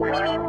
Movies 0.00 0.39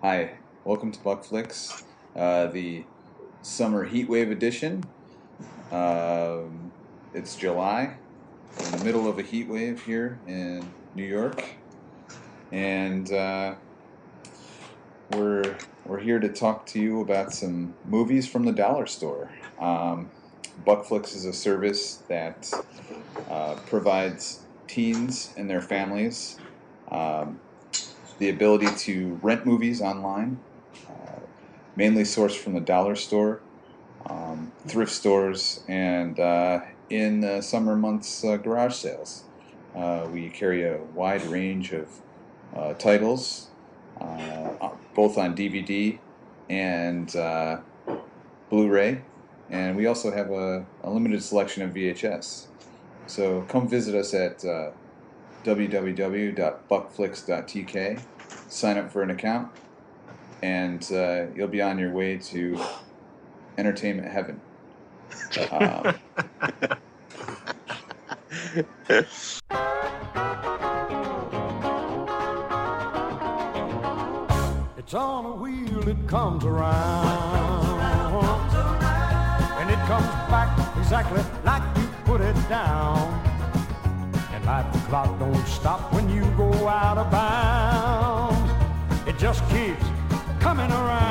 Hi, 0.00 0.34
welcome 0.62 0.92
to 0.92 0.98
Buckflix, 1.00 1.82
uh, 2.14 2.46
the 2.46 2.84
summer 3.42 3.90
heatwave 3.90 4.30
edition. 4.30 4.84
Um, 5.72 6.70
it's 7.12 7.34
July, 7.34 7.96
in 8.60 8.78
the 8.78 8.84
middle 8.84 9.08
of 9.08 9.18
a 9.18 9.24
heatwave 9.24 9.80
here 9.80 10.20
in 10.28 10.70
New 10.94 11.02
York, 11.02 11.44
and 12.52 13.12
uh, 13.12 13.56
we're 15.14 15.56
we're 15.84 15.98
here 15.98 16.20
to 16.20 16.28
talk 16.28 16.64
to 16.66 16.78
you 16.78 17.00
about 17.00 17.32
some 17.32 17.74
movies 17.84 18.28
from 18.28 18.44
the 18.44 18.52
dollar 18.52 18.86
store. 18.86 19.32
Um, 19.58 20.12
Buckflix 20.64 21.16
is 21.16 21.24
a 21.24 21.32
service 21.32 22.04
that 22.06 22.48
uh, 23.28 23.56
provides 23.66 24.42
teens 24.68 25.34
and 25.36 25.50
their 25.50 25.60
families. 25.60 26.38
Um, 26.88 27.40
the 28.18 28.28
ability 28.28 28.68
to 28.76 29.18
rent 29.22 29.46
movies 29.46 29.80
online, 29.80 30.40
uh, 30.88 31.20
mainly 31.76 32.02
sourced 32.02 32.36
from 32.36 32.54
the 32.54 32.60
dollar 32.60 32.96
store, 32.96 33.40
um, 34.08 34.52
thrift 34.66 34.92
stores, 34.92 35.62
and 35.68 36.18
uh, 36.18 36.60
in 36.90 37.24
uh, 37.24 37.40
summer 37.40 37.76
months, 37.76 38.24
uh, 38.24 38.36
garage 38.36 38.74
sales. 38.74 39.24
Uh, 39.74 40.06
we 40.12 40.28
carry 40.30 40.64
a 40.64 40.78
wide 40.94 41.24
range 41.26 41.72
of 41.72 41.88
uh, 42.56 42.72
titles, 42.74 43.48
both 44.94 45.18
on 45.18 45.36
DVD 45.36 45.98
and 46.48 47.12
Blu 48.50 48.68
ray, 48.68 49.02
and 49.50 49.76
we 49.76 49.86
also 49.86 50.10
have 50.10 50.30
a, 50.30 50.64
a 50.82 50.90
limited 50.90 51.22
selection 51.22 51.62
of 51.62 51.74
VHS. 51.74 52.46
So 53.06 53.42
come 53.42 53.68
visit 53.68 53.94
us 53.94 54.14
at 54.14 54.42
www.buckflix.tk. 55.44 58.02
Sign 58.48 58.78
up 58.78 58.90
for 58.90 59.02
an 59.02 59.10
account, 59.10 59.50
and 60.42 60.82
uh, 60.92 61.26
you'll 61.34 61.48
be 61.48 61.60
on 61.60 61.78
your 61.78 61.92
way 61.92 62.16
to 62.16 62.58
entertainment 63.58 64.10
heaven. 64.10 64.40
Um, 65.50 65.94
It's 74.88 74.94
on 74.94 75.26
a 75.26 75.34
wheel, 75.34 75.86
it 75.86 76.08
comes 76.08 76.46
around. 76.46 77.78
And 79.60 79.70
it 79.70 79.78
comes 79.80 80.06
back 80.30 80.78
exactly 80.78 81.22
like 81.44 81.62
you 81.76 81.86
put 82.06 82.22
it 82.22 82.48
down. 82.48 83.37
Like 84.48 84.72
the 84.72 84.78
clock 84.88 85.18
don't 85.18 85.46
stop 85.46 85.92
when 85.92 86.08
you 86.08 86.24
go 86.34 86.50
out 86.66 86.96
of 86.96 87.10
bounds. 87.10 88.50
It 89.06 89.18
just 89.18 89.46
keeps 89.50 89.84
coming 90.40 90.70
around. 90.72 91.04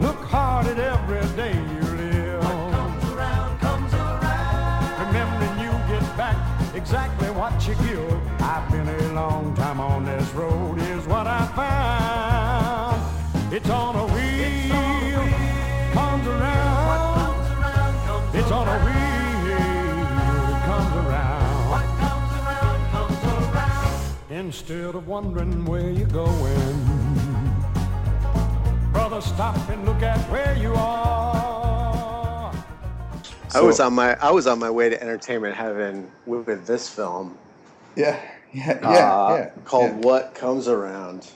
Look 0.00 0.18
hard 0.24 0.66
at 0.66 0.80
every 0.80 1.20
day 1.36 1.54
you 1.54 1.82
live. 2.02 2.42
What 2.42 2.72
comes 2.72 3.04
around, 3.12 3.60
comes 3.60 3.94
around. 3.94 5.06
Remembering 5.06 5.56
you 5.64 5.70
get 5.86 6.04
back 6.16 6.36
exactly 6.74 7.30
what 7.30 7.54
you 7.68 7.76
give. 7.86 8.20
I've 8.42 8.68
been 8.72 8.88
a 8.88 9.12
long 9.12 9.54
time 9.54 9.78
on 9.78 10.04
this 10.04 10.28
road, 10.34 10.78
is 10.78 11.06
what 11.06 11.28
I 11.28 11.46
found. 11.60 13.00
It's 13.54 13.70
on 13.70 13.94
a 13.94 14.06
wheel, 14.14 15.28
comes 15.92 16.26
around. 16.26 17.38
It's 18.34 18.50
on 18.50 18.66
a 18.66 18.78
wheel, 18.84 19.01
Instead 24.42 24.96
of 24.96 25.06
wondering 25.06 25.64
where 25.64 25.88
you're 25.88 26.08
going, 26.08 26.84
brother, 28.92 29.20
stop 29.20 29.56
and 29.68 29.84
look 29.84 30.02
at 30.02 30.18
where 30.32 30.56
you 30.56 30.74
are. 30.74 32.52
I 33.54 33.60
was 33.60 33.78
on 33.78 33.94
my 33.94 34.16
I 34.20 34.32
was 34.32 34.48
on 34.48 34.58
my 34.58 34.68
way 34.68 34.88
to 34.90 35.00
entertainment 35.00 35.54
heaven 35.54 36.10
with, 36.26 36.48
with 36.48 36.66
this 36.66 36.88
film 36.88 37.38
yeah, 37.94 38.20
yeah, 38.52 38.80
yeah, 38.82 38.88
uh, 38.88 39.36
yeah. 39.36 39.50
called 39.64 39.90
yeah. 39.92 39.98
What 39.98 40.34
Comes 40.34 40.66
Around. 40.66 41.30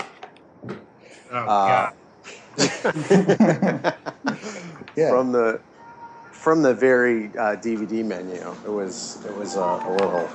Oh, 1.30 1.36
Uh, 1.36 1.90
Yeah. 4.96 5.10
From 5.10 5.30
the 5.30 5.60
from 6.32 6.62
the 6.62 6.74
very 6.74 7.26
uh, 7.38 7.54
DVD 7.54 8.04
menu, 8.04 8.52
it 8.64 8.70
was 8.70 9.24
it 9.24 9.36
was 9.36 9.54
a, 9.54 9.60
a 9.60 9.92
little 9.92 10.28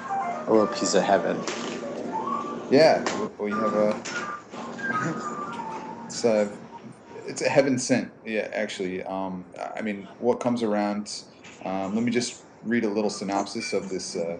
a 0.47 0.49
little 0.49 0.67
piece 0.67 0.93
of 0.93 1.03
heaven. 1.03 1.37
Yeah, 2.71 3.03
we 3.37 3.51
have 3.51 3.73
a. 3.73 4.01
it's 6.05 6.23
a, 6.23 6.49
it's 7.27 7.41
a 7.41 7.49
heaven 7.49 7.77
sent. 7.77 8.11
Yeah, 8.25 8.47
actually. 8.53 9.03
Um, 9.03 9.43
I 9.75 9.81
mean, 9.81 10.07
what 10.19 10.39
comes 10.39 10.63
around? 10.63 11.23
Um, 11.65 11.93
let 11.95 12.03
me 12.05 12.11
just 12.11 12.43
read 12.63 12.85
a 12.85 12.89
little 12.89 13.09
synopsis 13.09 13.73
of 13.73 13.89
this 13.89 14.15
uh, 14.15 14.37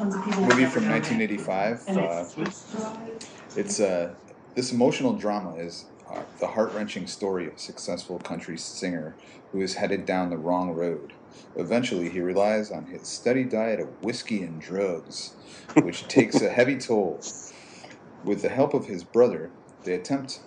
movie 0.00 0.66
from 0.66 0.88
1985. 0.88 1.88
Uh, 1.88 2.24
it's 3.56 3.78
uh, 3.78 4.14
this 4.56 4.72
emotional 4.72 5.12
drama 5.12 5.54
is 5.54 5.84
uh, 6.10 6.22
the 6.40 6.48
heart 6.48 6.72
wrenching 6.74 7.06
story 7.06 7.46
of 7.46 7.54
a 7.54 7.58
successful 7.58 8.18
country 8.18 8.58
singer 8.58 9.14
who 9.52 9.60
is 9.60 9.74
headed 9.74 10.04
down 10.06 10.30
the 10.30 10.36
wrong 10.38 10.72
road. 10.72 11.12
Eventually, 11.54 12.08
he 12.08 12.20
relies 12.20 12.72
on 12.72 12.86
his 12.86 13.06
steady 13.06 13.44
diet 13.44 13.78
of 13.78 14.02
whiskey 14.02 14.42
and 14.42 14.60
drugs, 14.60 15.34
which 15.82 16.08
takes 16.08 16.40
a 16.42 16.48
heavy 16.50 16.76
toll. 16.76 17.20
With 18.22 18.42
the 18.42 18.48
help 18.50 18.74
of 18.74 18.86
his 18.86 19.04
brother, 19.04 19.52
they 19.84 19.94
attempt 19.94 20.40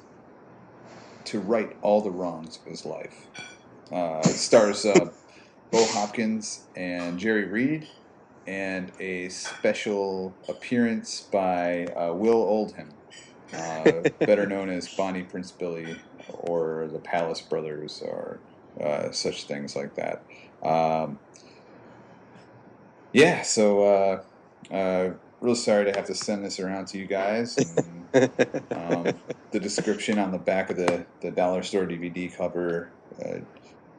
to 1.26 1.40
right 1.40 1.76
all 1.82 2.02
the 2.02 2.12
wrongs 2.12 2.58
of 2.58 2.66
his 2.70 2.86
life. 2.86 3.28
Uh, 3.92 4.22
it 4.24 4.36
stars 4.36 4.86
uh, 4.86 5.12
Bo 5.72 5.86
Hopkins 5.88 6.68
and 6.76 7.18
Jerry 7.18 7.46
Reed, 7.46 7.88
and 8.46 8.92
a 9.00 9.30
special 9.30 10.38
appearance 10.48 11.28
by 11.32 11.86
uh, 11.88 12.14
Will 12.14 12.36
Oldham, 12.42 12.90
uh, 13.54 13.92
better 14.26 14.46
known 14.46 14.70
as 14.70 14.90
Bonnie 14.96 15.24
Prince 15.24 15.52
Billy 15.52 16.04
or 16.28 16.90
the 16.92 17.00
Palace 17.00 17.42
Brothers 17.42 18.02
or 18.06 18.44
uh, 18.82 19.12
such 19.12 19.48
things 19.48 19.76
like 19.76 19.96
that. 19.96 20.26
Um, 20.68 21.20
yeah, 23.14 23.44
so 23.44 23.84
uh, 23.84 24.74
uh, 24.74 25.14
real 25.44 25.56
sorry 25.56 25.84
to 25.84 25.92
have 25.92 26.06
to 26.06 26.16
send 26.16 26.44
this 26.44 26.58
around 26.58 26.88
to 26.88 26.98
you 26.98 27.06
guys. 27.06 27.58
And, 27.58 28.30
um, 28.72 29.14
the 29.52 29.60
description 29.60 30.18
on 30.18 30.32
the 30.32 30.38
back 30.38 30.70
of 30.70 30.78
the, 30.78 31.06
the 31.22 31.32
dollar 31.32 31.64
store 31.64 31.86
DVD 31.86 32.34
cover 32.36 32.90
uh, 33.24 33.40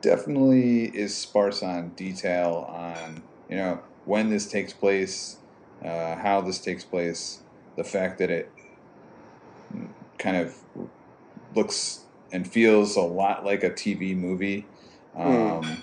definitely 0.00 0.86
is 0.86 1.14
sparse 1.14 1.62
on 1.62 1.90
detail 1.90 2.66
on 2.68 3.22
you 3.50 3.56
know 3.56 3.80
when 4.06 4.30
this 4.30 4.46
takes 4.50 4.72
place, 4.72 5.36
uh, 5.84 6.16
how 6.16 6.40
this 6.40 6.60
takes 6.60 6.82
place, 6.82 7.42
the 7.76 7.84
fact 7.84 8.18
that 8.18 8.30
it 8.30 8.50
kind 10.18 10.38
of 10.38 10.56
looks 11.54 12.04
and 12.32 12.50
feels 12.50 12.96
a 12.96 13.02
lot 13.02 13.44
like 13.44 13.62
a 13.62 13.70
TV 13.70 14.16
movie. 14.16 14.66
Um, 15.14 15.82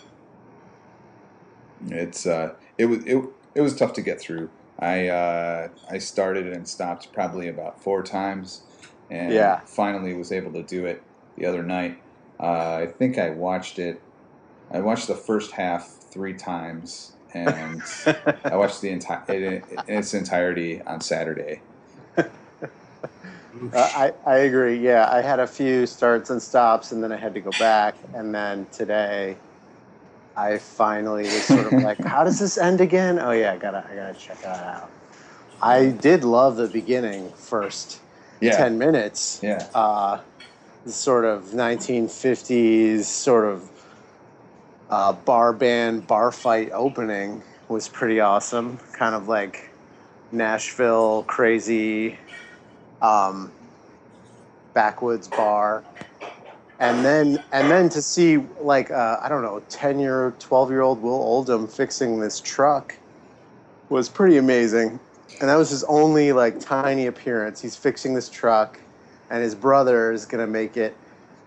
It's 1.87 2.25
uh, 2.25 2.53
it 2.79 2.85
was 2.85 3.05
it, 3.05 3.23
it 3.53 3.61
was 3.61 3.75
tough 3.75 3.93
to 3.93 4.01
get 4.01 4.19
through. 4.19 4.49
I 4.81 5.07
uh, 5.09 5.69
I 5.89 5.99
started 5.99 6.47
and 6.47 6.67
stopped 6.67 7.09
probably 7.13 7.47
about 7.47 7.83
four 7.83 8.03
times, 8.03 8.65
and 9.09 9.33
Yeah. 9.33 9.61
finally 9.67 10.13
was 10.15 10.31
able 10.31 10.53
to 10.53 10.63
do 10.63 10.85
it 10.85 11.05
the 11.37 11.45
other 11.45 11.63
night. 11.63 11.97
Uh, 12.41 12.77
I 12.83 12.87
think 12.97 13.17
I 13.17 13.29
watched 13.31 13.79
it. 13.79 14.03
I 14.71 14.81
watched 14.81 15.07
the 15.07 15.15
first 15.15 15.53
half 15.53 15.99
three 16.13 16.35
times, 16.35 17.17
and 17.33 17.83
I 18.49 18.57
watched 18.57 18.81
the 18.81 18.89
entire 18.91 19.23
in 19.29 19.63
its 19.87 20.13
entirety 20.13 20.81
on 20.87 21.01
Saturday. 21.01 21.63
Uh, 23.73 23.89
I, 23.95 24.13
I 24.25 24.37
agree. 24.39 24.77
Yeah, 24.79 25.09
I 25.11 25.21
had 25.21 25.39
a 25.39 25.47
few 25.47 25.85
starts 25.87 26.29
and 26.29 26.41
stops, 26.41 26.91
and 26.91 27.03
then 27.03 27.11
I 27.11 27.17
had 27.17 27.33
to 27.35 27.41
go 27.41 27.51
back. 27.53 27.97
And 28.13 28.33
then 28.35 28.67
today, 28.71 29.41
I 30.35 30.57
finally 30.57 31.23
was 31.23 31.43
sort 31.43 31.67
of 31.67 31.73
like, 31.83 32.03
"How 32.03 32.23
does 32.23 32.39
this 32.39 32.57
end 32.57 32.81
again?" 32.81 33.19
Oh 33.19 33.31
yeah, 33.31 33.53
I 33.53 33.57
gotta 33.57 33.85
I 33.89 33.95
gotta 33.95 34.13
check 34.13 34.41
that 34.41 34.63
out. 34.63 34.89
I 35.61 35.87
did 35.87 36.23
love 36.23 36.55
the 36.55 36.67
beginning 36.67 37.29
first 37.33 37.99
Yeah, 38.39 38.57
ten 38.57 38.77
minutes. 38.79 39.39
yeah, 39.43 39.67
Uh, 39.75 40.19
the 40.85 40.91
sort 40.91 41.25
of 41.25 41.53
1950s 41.53 43.03
sort 43.05 43.45
of 43.45 43.69
uh, 44.89 45.13
bar 45.13 45.53
band 45.53 46.07
bar 46.07 46.31
fight 46.31 46.71
opening 46.73 47.43
was 47.67 47.87
pretty 47.87 48.19
awesome. 48.19 48.79
Kind 48.93 49.13
of 49.15 49.27
like 49.27 49.69
Nashville 50.31 51.23
crazy 51.23 52.17
um, 53.01 53.51
backwoods 54.73 55.27
bar. 55.27 55.83
And 56.81 57.05
then, 57.05 57.43
and 57.51 57.69
then 57.69 57.89
to 57.89 58.01
see 58.01 58.37
like 58.59 58.89
uh, 58.89 59.19
I 59.21 59.29
don't 59.29 59.43
know, 59.43 59.61
ten 59.69 59.99
year, 59.99 60.33
twelve 60.39 60.71
year 60.71 60.81
old 60.81 60.99
Will 60.99 61.13
Oldham 61.13 61.67
fixing 61.67 62.19
this 62.19 62.39
truck 62.39 62.97
was 63.89 64.09
pretty 64.09 64.37
amazing. 64.37 64.99
And 65.39 65.47
that 65.47 65.57
was 65.57 65.69
his 65.69 65.83
only 65.83 66.33
like 66.33 66.59
tiny 66.59 67.05
appearance. 67.05 67.61
He's 67.61 67.75
fixing 67.75 68.15
this 68.15 68.29
truck, 68.29 68.79
and 69.29 69.43
his 69.43 69.53
brother 69.53 70.11
is 70.11 70.25
gonna 70.25 70.47
make 70.47 70.75
it 70.75 70.97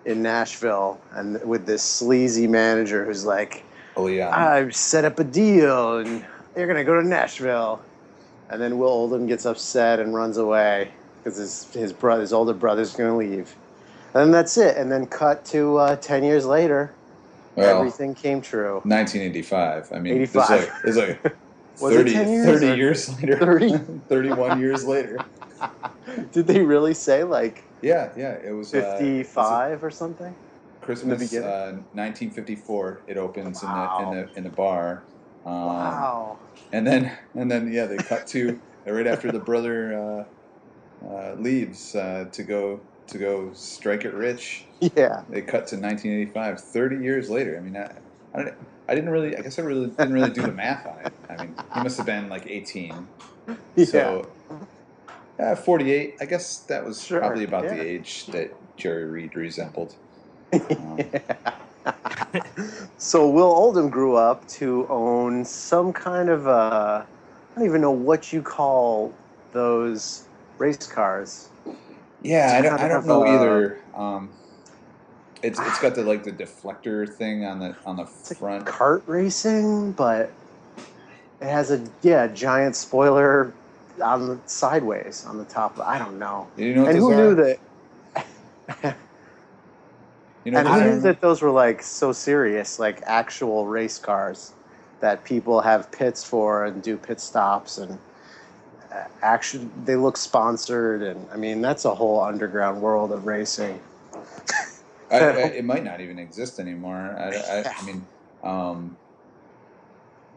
in 0.04 0.22
Nashville, 0.22 1.00
and 1.12 1.42
with 1.42 1.66
this 1.66 1.82
sleazy 1.82 2.46
manager 2.46 3.04
who's 3.04 3.24
like, 3.24 3.64
oh 3.96 4.06
yeah. 4.06 4.30
I've 4.30 4.76
set 4.76 5.04
up 5.04 5.18
a 5.18 5.24
deal 5.24 5.98
and 5.98 6.24
you're 6.56 6.68
gonna 6.68 6.84
go 6.84 7.00
to 7.00 7.06
Nashville. 7.06 7.82
And 8.50 8.62
then 8.62 8.78
Will 8.78 8.88
Oldham 8.88 9.26
gets 9.26 9.46
upset 9.46 9.98
and 9.98 10.14
runs 10.14 10.36
away 10.36 10.92
because 11.18 11.38
his 11.38 11.64
his 11.74 11.92
brother, 11.92 12.20
his 12.20 12.32
older 12.32 12.52
brother's 12.52 12.94
gonna 12.94 13.16
leave. 13.16 13.56
And 14.14 14.26
then 14.26 14.30
that's 14.30 14.56
it. 14.56 14.76
And 14.76 14.90
then 14.90 15.06
cut 15.06 15.44
to 15.46 15.76
uh, 15.78 15.96
ten 15.96 16.22
years 16.22 16.46
later, 16.46 16.94
well, 17.56 17.78
everything 17.78 18.14
came 18.14 18.40
true. 18.40 18.74
1985. 18.84 19.88
I 19.92 19.98
mean, 19.98 20.14
85. 20.14 20.60
it's 20.84 20.96
like, 20.96 21.08
it's 21.08 21.24
like 21.24 21.36
Was 21.80 21.92
it 21.94 21.98
30, 21.98 22.12
10 22.12 22.28
years 22.32 22.60
30 22.60 22.76
years 22.76 23.22
later. 23.22 23.38
30? 23.38 23.78
31 24.08 24.60
years 24.60 24.84
later. 24.84 25.18
Did 26.32 26.46
they 26.46 26.60
really 26.60 26.94
say 26.94 27.24
like 27.24 27.64
Yeah, 27.82 28.12
yeah. 28.16 28.36
It 28.44 28.52
was 28.52 28.72
uh, 28.72 28.96
fifty-five 28.98 29.82
or 29.82 29.90
something? 29.90 30.34
Christmas, 30.80 31.34
uh, 31.34 31.72
1954. 31.92 33.04
It 33.08 33.16
opens 33.16 33.62
Wow. 33.62 33.98
in 33.98 34.04
the 34.10 34.20
in 34.20 34.26
the 34.26 34.38
in 34.38 34.44
the 34.44 34.50
bar. 34.50 35.06
Um, 35.44 35.52
wow. 35.54 36.38
And 36.72 36.86
then 36.86 37.16
and 37.34 37.50
then 37.50 37.72
yeah, 37.72 37.86
they 37.86 37.96
cut 37.96 38.26
to 38.28 38.60
right 38.86 39.06
after 39.06 39.32
the 39.32 39.38
brother 39.40 40.26
uh, 41.02 41.06
uh, 41.06 41.34
leaves 41.38 41.94
uh, 41.94 42.26
to 42.32 42.42
go 42.42 42.80
to 43.08 43.18
go 43.18 43.50
strike 43.54 44.04
it 44.04 44.14
rich. 44.14 44.64
Yeah. 44.80 45.22
They 45.28 45.40
cut 45.42 45.66
to 45.68 45.76
1985, 45.76 46.60
30 46.60 46.96
years 46.96 47.30
later. 47.30 47.56
I 47.56 47.60
mean, 47.60 47.76
I, 47.76 47.90
I, 48.34 48.42
don't, 48.42 48.54
I 48.88 48.94
didn't 48.94 49.10
really. 49.10 49.36
I 49.36 49.40
guess 49.40 49.58
I 49.58 49.62
really 49.62 49.86
didn't 49.86 50.12
really 50.12 50.30
do 50.30 50.42
the 50.42 50.52
math 50.52 50.86
on 50.86 50.98
it. 51.04 51.12
I 51.28 51.42
mean, 51.42 51.54
he 51.74 51.80
must 51.82 51.96
have 51.96 52.06
been 52.06 52.28
like 52.28 52.46
18. 52.46 53.06
Yeah. 53.76 53.84
So, 53.84 54.28
uh, 55.38 55.54
48. 55.54 56.16
I 56.20 56.24
guess 56.24 56.58
that 56.58 56.84
was 56.84 57.02
Sure, 57.02 57.20
probably 57.20 57.44
about 57.44 57.64
the 57.64 57.80
age 57.80 58.26
that 58.26 58.54
Jerry 58.76 59.04
Reed 59.06 59.36
resembled. 59.36 59.94
Um, 60.54 60.98
So 62.96 63.28
Will 63.28 63.52
Oldham 63.52 63.90
grew 63.90 64.16
up 64.16 64.46
to 64.48 64.86
own 64.88 65.44
some 65.44 65.92
kind 65.92 66.28
of 66.30 66.46
uh, 66.46 67.04
I 67.04 67.58
don't 67.58 67.66
even 67.66 67.80
know 67.80 67.90
what 67.90 68.32
you 68.32 68.40
call 68.42 69.12
those 69.52 70.24
race 70.58 70.86
cars. 70.86 71.48
Yeah, 72.24 72.54
I 72.58 72.62
don't. 72.62 72.80
I 72.80 72.88
don't 72.88 73.06
know 73.06 73.24
uh, 73.24 73.26
either. 73.26 73.80
Um, 73.94 74.30
it's 75.42 75.60
it's 75.60 75.80
got 75.80 75.94
the 75.96 76.04
like 76.04 76.24
the 76.24 76.32
deflector 76.32 77.08
thing 77.12 77.44
on 77.44 77.60
the 77.60 77.76
on 77.86 77.96
the 77.96 78.06
It's 78.20 78.30
like 78.30 78.38
front. 78.38 78.66
kart 78.66 79.02
racing, 79.06 79.92
but 79.92 80.32
it 81.40 81.46
has 81.46 81.70
a 81.70 81.84
yeah 82.02 82.28
giant 82.28 82.76
spoiler 82.76 83.54
on 84.02 84.28
the 84.28 84.40
sideways 84.46 85.24
on 85.26 85.38
the 85.38 85.44
top. 85.46 85.78
I 85.80 85.98
don't 85.98 86.18
know. 86.18 86.48
You 86.56 86.74
know 86.74 86.86
and 86.86 86.96
who 86.98 87.12
are? 87.12 87.14
knew 87.16 87.36
that? 87.36 87.58
You 90.44 90.52
know 90.52 90.60
and 90.60 90.68
who 90.68 90.82
knew 90.82 91.00
that 91.02 91.20
those 91.20 91.42
were 91.42 91.50
like 91.52 91.82
so 91.82 92.12
serious, 92.12 92.78
like 92.78 93.02
actual 93.06 93.66
race 93.68 93.98
cars 93.98 94.54
that 95.00 95.24
people 95.24 95.62
have 95.62 95.92
pits 95.92 96.24
for 96.24 96.64
and 96.64 96.82
do 96.82 96.96
pit 96.98 97.20
stops 97.20 97.78
and 97.78 97.98
actually 99.22 99.68
they 99.84 99.96
look 99.96 100.16
sponsored 100.16 101.02
and 101.02 101.26
I 101.32 101.36
mean 101.36 101.60
that's 101.60 101.84
a 101.84 101.94
whole 101.94 102.20
underground 102.20 102.80
world 102.80 103.12
of 103.12 103.26
racing. 103.26 103.80
I, 105.10 105.18
I, 105.18 105.20
it 105.58 105.64
might 105.64 105.84
not 105.84 106.00
even 106.00 106.18
exist 106.18 106.58
anymore. 106.58 107.16
I, 107.18 107.36
I, 107.36 107.74
I 107.76 107.84
mean, 107.84 108.06
um, 108.42 108.96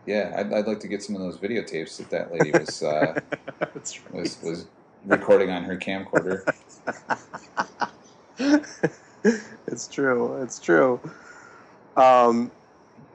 yeah, 0.05 0.33
I'd, 0.37 0.53
I'd 0.53 0.67
like 0.67 0.79
to 0.81 0.87
get 0.87 1.03
some 1.03 1.15
of 1.15 1.21
those 1.21 1.37
videotapes 1.37 1.97
that 1.97 2.09
that 2.09 2.33
lady 2.33 2.51
was 2.51 2.81
uh, 2.83 3.19
right. 3.59 3.83
was 4.11 4.41
was 4.41 4.65
recording 5.05 5.49
on 5.49 5.63
her 5.63 5.77
camcorder. 5.77 6.43
it's 9.67 9.87
true. 9.87 10.41
It's 10.41 10.59
true. 10.59 10.99
Um, 11.97 12.51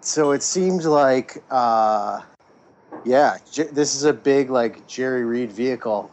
so 0.00 0.32
it 0.32 0.42
seems 0.42 0.84
like, 0.84 1.42
uh, 1.50 2.20
yeah, 3.04 3.38
J- 3.50 3.64
this 3.64 3.94
is 3.94 4.04
a 4.04 4.12
big 4.12 4.50
like 4.50 4.86
Jerry 4.86 5.24
Reed 5.24 5.52
vehicle. 5.52 6.10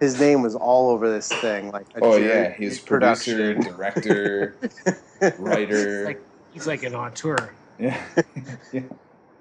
His 0.00 0.18
name 0.18 0.42
was 0.42 0.54
all 0.54 0.90
over 0.90 1.10
this 1.10 1.28
thing. 1.30 1.70
Like, 1.70 1.86
Oh 2.00 2.16
Jerry 2.16 2.46
yeah, 2.46 2.52
he's 2.54 2.80
producer, 2.80 3.54
production. 3.54 3.76
director, 3.76 4.56
writer. 5.38 6.04
Like 6.06 6.22
he's 6.52 6.66
like 6.66 6.82
an 6.82 6.94
auteur. 6.94 7.52
yeah, 7.78 8.00
yeah. 8.72 8.82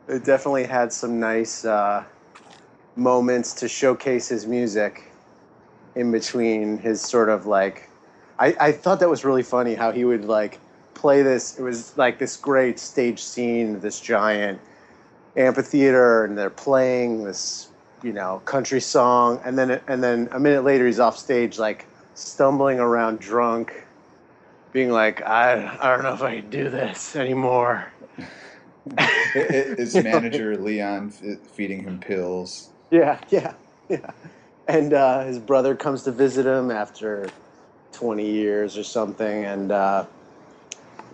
It 0.07 0.25
definitely 0.25 0.65
had 0.65 0.91
some 0.91 1.19
nice 1.19 1.65
uh, 1.65 2.03
moments 2.95 3.53
to 3.55 3.67
showcase 3.67 4.27
his 4.27 4.45
music 4.47 5.03
in 5.95 6.11
between 6.11 6.77
his 6.77 7.01
sort 7.01 7.29
of 7.29 7.45
like. 7.45 7.89
I, 8.39 8.55
I 8.59 8.71
thought 8.71 8.99
that 9.01 9.09
was 9.09 9.25
really 9.25 9.43
funny 9.43 9.75
how 9.75 9.91
he 9.91 10.05
would 10.05 10.25
like 10.25 10.59
play 10.93 11.21
this. 11.21 11.59
It 11.59 11.63
was 11.63 11.97
like 11.97 12.19
this 12.19 12.37
great 12.37 12.79
stage 12.79 13.21
scene, 13.21 13.79
this 13.81 13.99
giant 13.99 14.59
amphitheater, 15.35 16.25
and 16.25 16.37
they're 16.37 16.49
playing 16.49 17.23
this, 17.23 17.69
you 18.03 18.13
know, 18.13 18.41
country 18.45 18.81
song, 18.81 19.39
and 19.43 19.57
then 19.57 19.81
and 19.87 20.03
then 20.03 20.29
a 20.31 20.39
minute 20.39 20.63
later 20.63 20.85
he's 20.85 20.99
off 20.99 21.17
stage 21.17 21.59
like 21.59 21.85
stumbling 22.13 22.79
around 22.79 23.19
drunk, 23.19 23.85
being 24.71 24.91
like, 24.91 25.21
I 25.21 25.77
I 25.81 25.89
don't 25.89 26.03
know 26.03 26.13
if 26.13 26.21
I 26.21 26.41
can 26.41 26.49
do 26.49 26.69
this 26.69 27.15
anymore. 27.15 27.91
His 29.33 29.95
manager 29.95 30.57
Leon 30.57 31.11
feeding 31.11 31.83
him 31.83 31.99
pills. 31.99 32.69
Yeah, 32.89 33.19
yeah, 33.29 33.53
yeah. 33.87 34.11
And 34.67 34.93
uh, 34.93 35.25
his 35.25 35.37
brother 35.37 35.75
comes 35.75 36.03
to 36.03 36.11
visit 36.11 36.45
him 36.45 36.71
after 36.71 37.29
20 37.93 38.29
years 38.29 38.77
or 38.77 38.83
something 38.83 39.45
and 39.45 39.71
uh, 39.71 40.05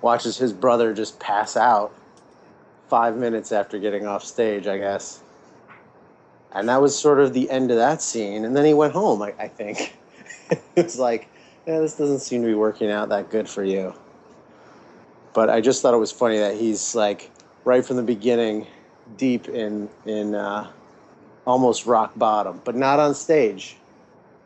watches 0.02 0.38
his 0.38 0.54
brother 0.54 0.94
just 0.94 1.20
pass 1.20 1.58
out 1.58 1.94
five 2.88 3.16
minutes 3.18 3.52
after 3.52 3.80
getting 3.80 4.06
off 4.06 4.24
stage, 4.24 4.68
I 4.68 4.78
guess. 4.78 5.22
And 6.52 6.70
that 6.70 6.82
was 6.82 6.98
sort 6.98 7.20
of 7.20 7.34
the 7.34 7.50
end 7.50 7.72
of 7.72 7.78
that 7.78 8.02
scene. 8.02 8.46
And 8.46 8.56
then 8.56 8.66
he 8.66 8.74
went 8.74 8.94
home, 8.94 9.22
I, 9.22 9.34
I 9.40 9.48
think. 9.48 9.98
it 10.50 10.62
was 10.76 10.98
like, 10.98 11.28
yeah, 11.68 11.80
this 11.80 11.96
doesn't 11.96 12.20
seem 12.20 12.42
to 12.42 12.48
be 12.48 12.54
working 12.54 12.92
out 12.92 13.10
that 13.10 13.30
good 13.30 13.50
for 13.50 13.64
you. 13.64 13.94
But 15.34 15.50
I 15.50 15.60
just 15.60 15.82
thought 15.82 15.94
it 15.94 15.98
was 15.98 16.12
funny 16.12 16.38
that 16.38 16.56
he's 16.56 16.96
like, 16.96 17.30
right 17.66 17.86
from 17.86 17.98
the 17.98 18.04
beginning, 18.04 18.68
deep 19.18 19.50
in, 19.50 19.90
in, 20.06 20.34
uh, 20.34 20.72
almost 21.46 21.86
rock 21.86 22.14
bottom, 22.16 22.62
but 22.64 22.76
not 22.76 23.00
on 23.00 23.14
stage, 23.14 23.78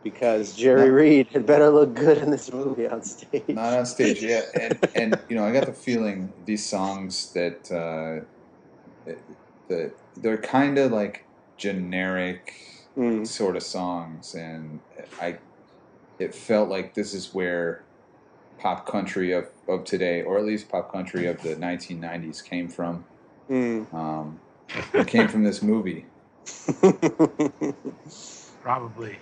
because 0.04 0.56
Jerry 0.56 0.90
No. 0.90 0.96
Reed 0.96 1.28
had 1.28 1.46
better 1.46 1.70
look 1.70 1.94
good 1.94 2.18
in 2.20 2.32
this 2.32 2.52
movie 2.52 2.88
on 2.88 3.04
stage. 3.04 3.44
Not 3.48 3.74
on 3.74 3.86
stage, 3.86 4.22
yeah. 4.24 4.42
And 4.60 4.80
and 4.96 5.20
you 5.30 5.36
know, 5.36 5.46
I 5.46 5.52
got 5.52 5.66
the 5.66 5.74
feeling 5.74 6.34
these 6.46 6.66
songs 6.66 7.34
that 7.34 7.72
uh, 7.72 8.26
that 9.68 9.92
they're 10.16 10.38
kind 10.38 10.78
of 10.78 10.92
like 10.92 11.26
generic 11.58 12.54
Mm. 12.98 13.26
sort 13.26 13.56
of 13.56 13.64
songs, 13.64 14.36
and 14.36 14.82
I 15.22 15.38
it 16.18 16.36
felt 16.36 16.70
like 16.70 16.96
this 16.96 17.14
is 17.14 17.34
where 17.34 17.84
pop 18.58 18.86
country 18.86 19.32
of, 19.32 19.48
of 19.70 19.86
today, 19.86 20.22
or 20.22 20.38
at 20.38 20.44
least 20.44 20.68
pop 20.70 20.92
country 20.92 21.28
of 21.28 21.42
the 21.42 21.56
1990s, 21.56 22.44
came 22.44 22.68
from. 22.68 23.06
Mm. 23.50 23.94
Um, 23.94 24.40
it 24.94 25.08
came 25.08 25.30
from 25.30 25.44
this 25.44 25.62
movie. 25.62 26.06
Probably. 28.62 29.18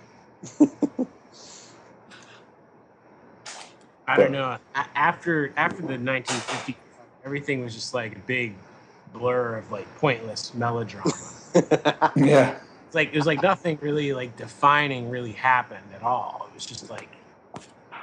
I 4.08 4.18
don't 4.18 4.32
know. 4.32 4.58
After 4.74 5.54
after 5.58 5.82
the 5.82 5.98
1950s, 5.98 6.76
everything 7.26 7.64
was 7.64 7.74
just 7.76 7.94
like 7.94 8.16
a 8.16 8.20
big 8.20 8.54
blur 9.14 9.56
of 9.56 9.72
like 9.72 9.94
pointless 9.98 10.54
melodrama. 10.54 11.12
Yeah. 12.16 12.60
It's 12.86 12.96
like 12.96 13.10
it 13.10 13.16
was 13.16 13.26
like 13.26 13.42
nothing 13.42 13.80
really 13.82 14.14
like 14.14 14.38
defining 14.38 15.10
really 15.10 15.32
happened 15.32 15.84
at 15.94 16.04
all. 16.04 16.48
It 16.50 16.54
was 16.56 16.66
just 16.66 16.90
like 16.90 17.10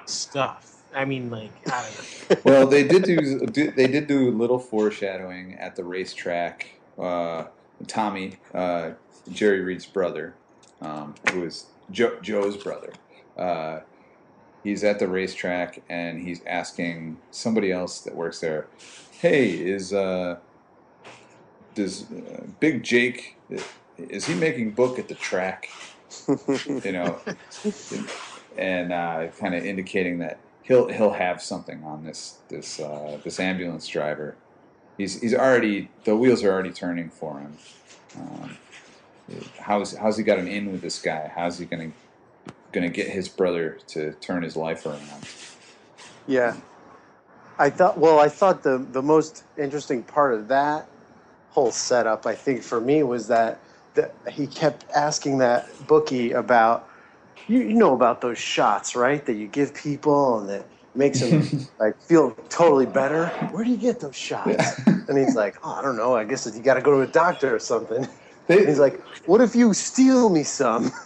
stuff. 0.07 0.83
I 0.95 1.05
mean, 1.05 1.31
like 1.31 1.51
I 1.67 1.83
don't 1.83 2.31
know. 2.31 2.37
Well, 2.45 2.67
they 2.67 2.87
did 2.87 3.05
do, 3.05 3.47
do 3.47 3.71
they 3.71 3.87
did 3.87 4.07
do 4.09 4.29
a 4.29 4.35
little 4.35 4.59
foreshadowing 4.59 5.55
at 5.55 5.77
the 5.77 5.85
racetrack. 5.85 6.81
Uh, 6.99 7.45
Tommy, 7.87 8.37
uh, 8.53 8.91
Jerry 9.31 9.61
Reed's 9.61 9.87
brother, 9.87 10.35
um, 10.83 11.15
who 11.33 11.45
is 11.45 11.67
jo- 11.91 12.19
Joe's 12.21 12.57
brother, 12.57 12.93
uh, 13.37 13.81
he's 14.63 14.85
at 14.85 14.99
the 14.99 15.09
racetrack 15.09 15.83
and 15.89 16.21
he's 16.21 16.41
asking 16.47 17.19
somebody 17.31 17.71
else 17.73 18.01
that 18.01 18.15
works 18.15 18.41
there, 18.41 18.69
"Hey, 19.21 19.51
is 19.51 19.93
uh, 19.93 20.39
does 21.75 22.11
uh, 22.11 22.47
Big 22.61 22.83
Jake 22.83 23.37
is 23.97 24.27
he 24.27 24.35
making 24.35 24.73
book 24.73 24.99
at 24.99 25.09
the 25.09 25.15
track?" 25.15 25.69
you 26.85 26.93
know, 26.93 27.19
and 28.57 28.93
uh, 28.93 29.29
kind 29.39 29.55
of 29.55 29.65
indicating 29.65 30.19
that 30.19 30.39
he'll 30.63 30.89
he'll 30.89 31.13
have 31.13 31.43
something 31.43 31.83
on 31.85 32.05
this 32.05 32.39
this 32.49 32.81
uh, 32.81 33.19
this 33.25 33.39
ambulance 33.41 33.87
driver. 33.87 34.37
He's 34.97 35.21
he's 35.21 35.35
already 35.35 35.91
the 36.05 36.17
wheels 36.17 36.43
are 36.45 36.53
already 36.53 36.73
turning 36.73 37.11
for 37.11 37.41
him. 37.41 37.59
Um, 38.17 38.57
how's 39.61 39.97
how's 39.97 40.17
he 40.17 40.25
got 40.25 40.39
an 40.39 40.49
in 40.49 40.71
with 40.73 40.81
this 40.81 41.01
guy? 41.01 41.31
How's 41.35 41.59
he 41.59 41.67
gonna 41.67 41.91
gonna 42.73 42.89
get 42.89 43.09
his 43.09 43.29
brother 43.29 43.79
to 43.89 44.13
turn 44.15 44.43
his 44.43 44.57
life 44.57 44.85
around? 44.87 45.01
Yeah. 46.27 46.57
I 47.59 47.71
thought 47.71 47.99
well, 47.99 48.19
I 48.19 48.29
thought 48.29 48.63
the 48.63 48.79
the 48.79 49.03
most 49.03 49.45
interesting 49.57 50.03
part 50.03 50.35
of 50.35 50.49
that 50.49 50.89
whole 51.51 51.71
setup, 51.71 52.27
I 52.27 52.35
think 52.35 52.63
for 52.63 52.81
me 52.81 53.03
was 53.03 53.29
that 53.29 53.61
that 53.95 54.13
he 54.29 54.47
kept 54.47 54.85
asking 54.95 55.39
that 55.39 55.69
bookie 55.87 56.33
about 56.33 56.89
you, 57.47 57.61
you 57.61 57.75
know 57.75 57.95
about 57.95 58.21
those 58.21 58.39
shots, 58.39 58.97
right? 58.97 59.25
That 59.25 59.35
you 59.35 59.47
give 59.47 59.73
people 59.75 60.41
and 60.41 60.49
that 60.49 60.67
makes 60.97 61.21
them 61.21 61.49
like 61.79 62.01
feel 62.03 62.33
totally 62.49 62.87
better. 62.87 63.29
Where 63.53 63.65
do 63.65 63.71
you 63.71 63.77
get 63.77 64.01
those 64.01 64.17
shots? 64.17 64.49
Yeah. 64.49 64.75
And 65.09 65.17
he's 65.17 65.37
like, 65.37 65.57
Oh, 65.63 65.75
I 65.75 65.83
don't 65.83 65.97
know, 65.97 66.17
I 66.17 66.25
guess 66.25 66.51
you 66.53 66.61
gotta 66.61 66.83
go 66.83 66.91
to 66.93 67.09
a 67.09 67.13
doctor 67.13 67.55
or 67.55 67.61
something. 67.61 68.09
They- 68.47 68.67
he's 68.67 68.79
like, 68.79 69.01
What 69.27 69.41
if 69.41 69.55
you 69.57 69.75
steal 69.75 70.29
me 70.31 70.43
some? 70.43 70.93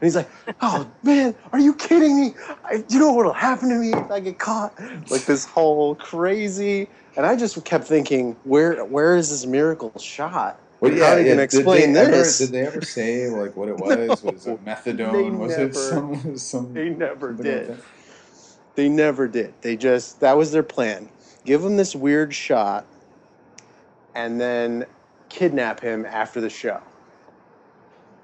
And 0.00 0.06
he's 0.06 0.16
like, 0.16 0.30
"Oh 0.62 0.90
man, 1.02 1.34
are 1.52 1.58
you 1.58 1.74
kidding 1.74 2.18
me? 2.18 2.34
I, 2.64 2.82
you 2.88 2.98
know 2.98 3.12
what'll 3.12 3.34
happen 3.34 3.68
to 3.68 3.74
me 3.74 3.92
if 3.92 4.10
I 4.10 4.20
get 4.20 4.38
caught?" 4.38 4.72
Like 5.10 5.26
this 5.26 5.44
whole 5.44 5.94
crazy, 5.94 6.88
and 7.18 7.26
I 7.26 7.36
just 7.36 7.62
kept 7.66 7.84
thinking, 7.84 8.34
"Where, 8.44 8.82
where 8.82 9.14
is 9.14 9.28
this 9.28 9.44
miracle 9.44 9.92
shot? 9.98 10.58
Well, 10.80 10.90
How 10.92 10.96
yeah, 10.98 11.12
are 11.12 11.20
you 11.20 11.26
yeah. 11.26 11.34
Did 11.34 11.40
explain 11.40 11.92
they 11.92 12.00
ever, 12.00 12.10
this? 12.12 12.38
did 12.38 12.48
they 12.50 12.66
ever 12.66 12.80
say 12.80 13.28
like 13.28 13.54
what 13.56 13.68
it 13.68 13.76
was? 13.78 14.22
was 14.22 14.46
it 14.46 14.64
methadone? 14.64 15.36
Was 15.38 15.50
never- 15.50 15.64
it 15.68 15.74
some 15.76 16.36
some? 16.38 16.72
They 16.72 16.88
never 16.88 17.36
something 17.36 17.52
like 17.52 17.66
did. 17.66 17.78
They 18.76 18.88
never 18.88 19.28
did. 19.28 19.52
They 19.60 19.76
just 19.76 20.20
that 20.20 20.38
was 20.38 20.50
their 20.50 20.62
plan. 20.62 21.10
Give 21.44 21.60
them 21.60 21.76
this 21.76 21.94
weird 21.94 22.32
shot, 22.34 22.86
and 24.14 24.40
then 24.40 24.86
kidnap 25.30 25.80
him 25.80 26.04
after 26.04 26.40
the 26.40 26.50
show, 26.50 26.80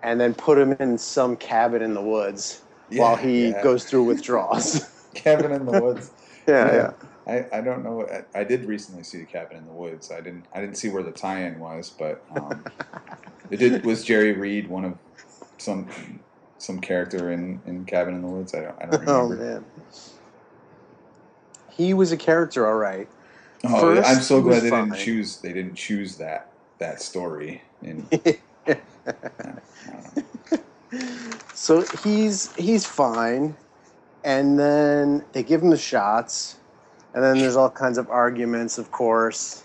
and 0.02 0.20
then 0.20 0.34
put 0.34 0.58
him 0.58 0.72
in 0.75 0.98
some 0.98 1.36
cabin 1.36 1.80
in 1.80 1.94
the 1.94 2.02
woods 2.02 2.62
while 2.90 3.16
he 3.16 3.48
yeah. 3.48 3.62
goes 3.62 3.84
through 3.84 4.04
withdrawals. 4.04 4.92
Cabin 5.14 5.52
in 5.52 5.64
the 5.64 5.80
Woods. 5.80 6.10
yeah, 6.46 6.75
yeah. 6.75 6.92
I, 7.26 7.58
I 7.58 7.60
don't 7.60 7.82
know. 7.82 8.06
I, 8.06 8.40
I 8.40 8.44
did 8.44 8.66
recently 8.66 9.02
see 9.02 9.18
the 9.18 9.25
Cabin 9.25 9.56
in 9.56 9.66
the 9.66 9.72
Woods. 9.72 10.12
I 10.12 10.20
didn't 10.20 10.44
I 10.54 10.60
didn't 10.60 10.76
see 10.76 10.90
where 10.90 11.02
the 11.02 11.10
tie-in 11.10 11.58
was, 11.58 11.90
but 11.90 12.22
um, 12.36 12.64
it 13.50 13.56
did. 13.56 13.84
Was 13.84 14.04
Jerry 14.04 14.32
Reed 14.32 14.68
one 14.68 14.84
of 14.84 14.98
some 15.58 15.88
some 16.58 16.80
character 16.80 17.32
in, 17.32 17.60
in 17.66 17.84
Cabin 17.84 18.14
in 18.14 18.22
the 18.22 18.28
Woods? 18.28 18.54
I 18.54 18.60
don't 18.60 18.76
I 18.80 18.86
don't 18.86 19.08
Oh 19.08 19.22
remember. 19.28 19.44
man. 19.44 19.64
He 21.70 21.92
was 21.94 22.12
a 22.12 22.16
character, 22.16 22.66
all 22.66 22.76
right. 22.76 23.08
Oh, 23.64 23.80
First, 23.80 24.08
I'm 24.08 24.22
so 24.22 24.40
glad 24.40 24.62
they 24.62 24.70
didn't 24.70 24.96
choose 24.96 25.38
they 25.38 25.52
didn't 25.52 25.75
choose 25.75 26.16
that 26.16 26.52
that 26.78 27.00
story. 27.02 27.62
In, 27.83 28.06
I. 28.12 28.40
So 31.54 31.83
he's 32.04 32.54
he's 32.56 32.87
fine, 32.87 33.56
and 34.25 34.59
then 34.59 35.25
they 35.33 35.42
give 35.42 35.62
him 35.62 35.71
the 35.71 35.76
shots, 35.78 36.56
and 37.14 37.23
then 37.25 37.40
there's 37.40 37.56
all 37.56 37.71
kinds 37.71 37.99
of 37.99 38.11
arguments, 38.11 38.78
of 38.78 38.90
course, 38.92 39.64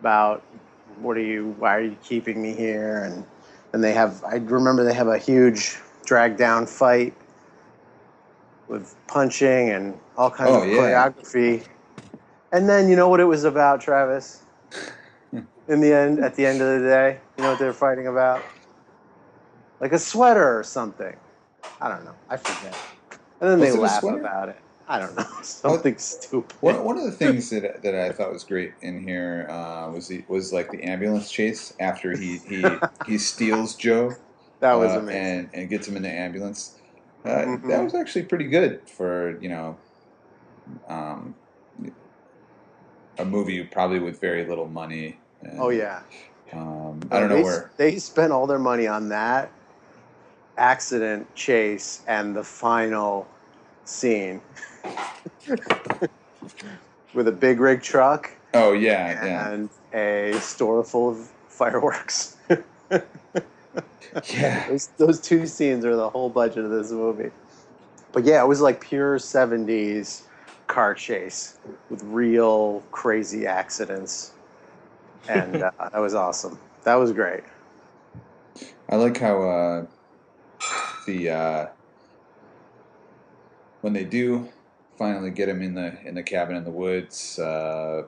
about 0.00 0.42
what 1.00 1.16
are 1.16 1.22
you? 1.22 1.54
Why 1.58 1.76
are 1.76 1.82
you 1.82 1.96
keeping 2.04 2.42
me 2.42 2.54
here? 2.54 3.04
And 3.04 3.24
and 3.72 3.82
they 3.82 3.92
have. 3.92 4.22
I 4.24 4.36
remember 4.36 4.84
they 4.84 4.94
have 4.94 5.08
a 5.08 5.18
huge 5.18 5.78
drag 6.04 6.36
down 6.36 6.66
fight 6.66 7.14
with 8.68 8.94
punching 9.08 9.70
and 9.70 9.98
all 10.16 10.30
kinds 10.30 10.50
Oh, 10.50 10.62
of 10.62 10.68
yeah. 10.68 10.76
choreography. 10.78 11.66
And 12.52 12.68
then 12.68 12.88
you 12.88 12.96
know 12.96 13.08
what 13.08 13.20
it 13.20 13.24
was 13.24 13.44
about, 13.44 13.80
Travis? 13.80 14.42
In 15.70 15.80
the 15.80 15.92
end, 15.92 16.18
at 16.18 16.34
the 16.34 16.44
end 16.44 16.60
of 16.60 16.80
the 16.80 16.88
day, 16.88 17.20
you 17.38 17.44
know 17.44 17.50
what 17.50 17.60
they're 17.60 17.72
fighting 17.72 18.08
about? 18.08 18.42
Like 19.78 19.92
a 19.92 20.00
sweater 20.00 20.58
or 20.58 20.64
something. 20.64 21.14
I 21.80 21.88
don't 21.88 22.04
know. 22.04 22.16
I 22.28 22.38
forget. 22.38 22.74
And 23.40 23.50
then 23.50 23.60
Was 23.60 23.72
they 23.72 23.78
laugh 23.78 24.02
about 24.02 24.48
it. 24.48 24.58
I 24.88 24.98
don't 24.98 25.16
know. 25.16 25.24
Something 25.42 25.96
stupid. 25.96 26.56
One, 26.60 26.82
one 26.84 26.98
of 26.98 27.04
the 27.04 27.12
things 27.12 27.50
that, 27.50 27.82
that 27.84 27.94
I 27.94 28.10
thought 28.10 28.32
was 28.32 28.42
great 28.42 28.72
in 28.82 29.00
here 29.00 29.46
uh, 29.48 29.88
was 29.92 30.08
the, 30.08 30.24
was 30.26 30.52
like 30.52 30.72
the 30.72 30.82
ambulance 30.82 31.30
chase 31.30 31.72
after 31.78 32.16
he 32.18 32.38
he, 32.38 32.64
he 33.06 33.16
steals 33.16 33.76
Joe 33.76 34.16
That 34.58 34.74
was 34.74 34.90
uh, 34.90 34.98
amazing. 34.98 35.20
and 35.22 35.50
and 35.54 35.70
gets 35.70 35.86
him 35.86 35.96
in 35.96 36.02
the 36.02 36.10
ambulance. 36.10 36.76
Uh, 37.24 37.28
Mhm. 37.28 37.68
That 37.68 37.84
was 37.84 37.94
actually 37.94 38.24
pretty 38.24 38.46
good 38.48 38.88
for 38.88 39.38
you 39.40 39.50
know 39.50 39.76
um, 40.88 41.36
a 43.18 43.24
movie 43.24 43.62
probably 43.62 44.00
with 44.00 44.20
very 44.20 44.44
little 44.44 44.66
money. 44.66 45.19
And, 45.42 45.58
oh 45.60 45.70
yeah. 45.70 46.00
Um, 46.52 47.00
I 47.10 47.20
don't 47.20 47.28
know 47.28 47.36
they, 47.36 47.42
where. 47.42 47.70
they 47.76 47.98
spent 47.98 48.32
all 48.32 48.46
their 48.46 48.58
money 48.58 48.86
on 48.86 49.08
that 49.10 49.50
accident 50.58 51.32
chase 51.34 52.02
and 52.06 52.34
the 52.34 52.44
final 52.44 53.26
scene 53.84 54.40
with 57.14 57.28
a 57.28 57.32
big 57.32 57.60
rig 57.60 57.82
truck 57.82 58.30
Oh 58.52 58.72
yeah, 58.72 59.24
yeah, 59.24 59.50
and 59.50 59.70
a 59.92 60.38
store 60.40 60.82
full 60.82 61.10
of 61.10 61.30
fireworks. 61.48 62.36
yeah. 62.90 64.68
those, 64.68 64.88
those 64.96 65.20
two 65.20 65.46
scenes 65.46 65.84
are 65.84 65.94
the 65.94 66.10
whole 66.10 66.28
budget 66.28 66.64
of 66.64 66.70
this 66.70 66.90
movie. 66.90 67.30
But 68.12 68.24
yeah, 68.24 68.42
it 68.42 68.46
was 68.46 68.60
like 68.60 68.80
pure 68.80 69.18
70s 69.18 70.22
car 70.66 70.94
chase 70.94 71.58
with 71.90 72.02
real 72.04 72.82
crazy 72.90 73.46
accidents. 73.46 74.32
And 75.28 75.62
uh, 75.62 75.70
that 75.78 75.98
was 75.98 76.14
awesome. 76.14 76.58
That 76.84 76.94
was 76.94 77.12
great. 77.12 77.42
I 78.88 78.96
like 78.96 79.18
how 79.18 79.42
uh, 79.42 79.86
the 81.06 81.30
uh, 81.30 81.66
when 83.82 83.92
they 83.92 84.04
do 84.04 84.48
finally 84.98 85.30
get 85.30 85.48
him 85.48 85.62
in 85.62 85.74
the 85.74 85.96
in 86.04 86.14
the 86.14 86.22
cabin 86.22 86.56
in 86.56 86.64
the 86.64 86.70
woods, 86.70 87.38
uh, 87.38 88.02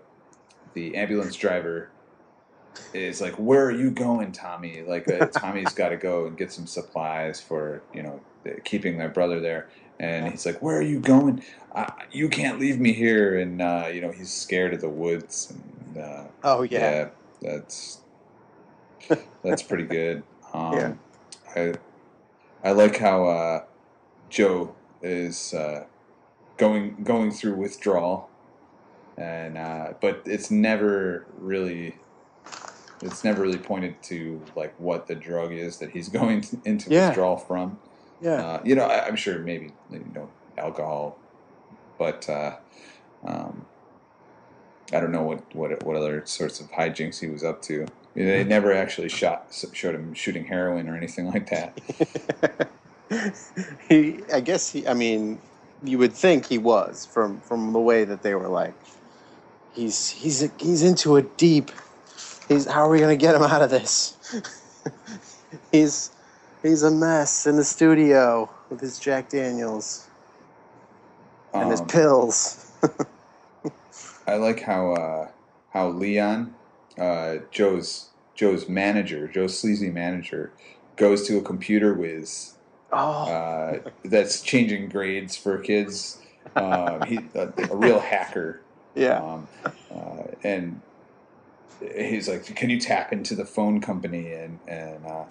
the 0.74 0.96
ambulance 0.96 1.36
driver 1.36 1.90
is 2.92 3.20
like, 3.20 3.34
"Where 3.34 3.64
are 3.66 3.72
you 3.72 3.90
going, 3.90 4.32
Tommy?" 4.32 4.82
Like 4.82 5.08
uh, 5.08 5.26
Tommy's 5.32 5.72
got 5.72 5.90
to 5.90 5.96
go 5.96 6.26
and 6.26 6.36
get 6.36 6.52
some 6.52 6.66
supplies 6.66 7.40
for 7.40 7.82
you 7.94 8.02
know 8.02 8.20
keeping 8.64 8.98
their 8.98 9.08
brother 9.08 9.38
there, 9.38 9.68
and 10.00 10.28
he's 10.28 10.44
like, 10.44 10.60
"Where 10.60 10.78
are 10.78 10.82
you 10.82 10.98
going? 10.98 11.44
You 12.10 12.28
can't 12.28 12.58
leave 12.58 12.80
me 12.80 12.92
here." 12.92 13.38
And 13.38 13.62
uh, 13.62 13.88
you 13.92 14.00
know 14.00 14.10
he's 14.10 14.32
scared 14.32 14.74
of 14.74 14.80
the 14.80 14.88
woods. 14.88 15.50
And, 15.50 15.81
uh, 15.98 16.24
Oh, 16.42 16.62
yeah. 16.62 17.08
yeah, 17.40 17.50
that's 17.50 18.00
that's 19.42 19.62
pretty 19.62 19.84
good. 19.84 20.22
Um, 20.52 20.72
Yeah. 20.74 20.94
I 21.54 21.74
I 22.64 22.72
like 22.72 22.98
how 22.98 23.26
uh, 23.26 23.64
Joe 24.30 24.74
is 25.02 25.52
uh, 25.52 25.84
going 26.56 27.02
going 27.02 27.30
through 27.32 27.56
withdrawal, 27.56 28.30
and 29.18 29.58
uh, 29.58 29.94
but 30.00 30.22
it's 30.26 30.50
never 30.50 31.26
really 31.38 31.96
it's 33.02 33.24
never 33.24 33.42
really 33.42 33.58
pointed 33.58 34.00
to 34.04 34.40
like 34.54 34.74
what 34.78 35.08
the 35.08 35.14
drug 35.14 35.52
is 35.52 35.78
that 35.78 35.90
he's 35.90 36.08
going 36.20 36.40
to, 36.42 36.58
into 36.64 36.90
Yeah. 36.90 37.08
withdrawal 37.08 37.36
from. 37.36 37.78
Yeah. 38.20 38.34
Uh, 38.44 38.60
you 38.64 38.74
know, 38.76 38.84
I, 38.84 39.06
I'm 39.06 39.16
sure 39.16 39.40
maybe 39.40 39.72
you 39.90 40.04
know 40.14 40.30
alcohol, 40.56 41.18
but 41.98 42.28
uh, 42.30 42.56
um, 43.26 43.66
I 44.92 45.00
don't 45.00 45.12
know 45.12 45.22
what, 45.22 45.54
what 45.54 45.82
what 45.84 45.96
other 45.96 46.24
sorts 46.26 46.60
of 46.60 46.70
hijinks 46.70 47.20
he 47.20 47.28
was 47.28 47.44
up 47.44 47.62
to. 47.62 47.86
They 48.14 48.44
never 48.44 48.72
actually 48.72 49.08
shot 49.08 49.48
showed 49.72 49.94
him 49.94 50.14
shooting 50.14 50.44
heroin 50.46 50.88
or 50.88 50.96
anything 50.96 51.26
like 51.26 51.48
that. 51.50 52.70
he, 53.88 54.20
I 54.32 54.40
guess 54.40 54.70
he. 54.70 54.86
I 54.86 54.94
mean, 54.94 55.40
you 55.82 55.98
would 55.98 56.12
think 56.12 56.46
he 56.46 56.58
was 56.58 57.06
from 57.06 57.40
from 57.40 57.72
the 57.72 57.80
way 57.80 58.04
that 58.04 58.22
they 58.22 58.34
were 58.34 58.48
like. 58.48 58.74
He's 59.72 60.10
he's 60.10 60.48
he's 60.58 60.82
into 60.82 61.16
a 61.16 61.22
deep. 61.22 61.70
He's 62.48 62.66
how 62.66 62.82
are 62.86 62.90
we 62.90 63.00
gonna 63.00 63.16
get 63.16 63.34
him 63.34 63.42
out 63.42 63.62
of 63.62 63.70
this? 63.70 64.16
he's 65.72 66.10
he's 66.62 66.82
a 66.82 66.90
mess 66.90 67.46
in 67.46 67.56
the 67.56 67.64
studio 67.64 68.50
with 68.70 68.80
his 68.80 68.98
Jack 68.98 69.30
Daniels 69.30 70.08
and 71.54 71.70
his 71.70 71.80
Um, 71.80 71.86
pills. 71.88 72.72
I 74.26 74.36
like 74.36 74.62
how 74.62 74.92
uh, 74.92 75.28
how 75.70 75.88
Leon, 75.88 76.54
uh, 76.98 77.36
Joe's 77.50 78.10
Joe's 78.34 78.68
manager, 78.68 79.28
Joe's 79.28 79.58
sleazy 79.58 79.90
manager, 79.90 80.52
goes 80.96 81.26
to 81.28 81.38
a 81.38 81.42
computer 81.42 81.94
whiz 81.94 82.54
oh, 82.92 83.24
uh, 83.24 83.78
that's 84.04 84.40
changing 84.40 84.88
grades 84.88 85.36
for 85.36 85.58
kids. 85.58 86.18
Um, 86.56 87.02
he 87.02 87.18
a, 87.34 87.52
a 87.70 87.76
real 87.76 88.00
hacker, 88.00 88.60
yeah. 88.94 89.22
um, 89.22 89.48
uh, 89.90 90.24
and 90.42 90.80
he's 91.80 92.28
like, 92.28 92.44
"Can 92.44 92.70
you 92.70 92.78
tap 92.78 93.12
into 93.12 93.34
the 93.34 93.44
phone 93.44 93.80
company 93.80 94.32
and 94.32 94.58
and 94.68 95.06
uh, 95.06 95.24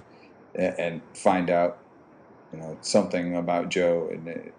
and 0.55 1.01
find 1.13 1.49
out, 1.49 1.77
you 2.51 2.59
know, 2.59 2.77
something 2.81 3.35
about 3.35 3.69
Joe?" 3.69 4.09
And 4.11 4.27
it, 4.27 4.53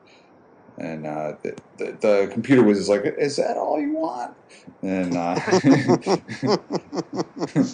and 0.79 1.07
uh, 1.07 1.35
the, 1.43 1.57
the 1.79 1.85
the 2.00 2.29
computer 2.33 2.62
was 2.62 2.79
just 2.79 2.91
like, 2.91 3.05
"Is 3.19 3.37
that 3.37 3.57
all 3.57 3.81
you 3.81 3.93
want?" 3.93 4.35
And 4.83 5.17
uh, 5.17 5.38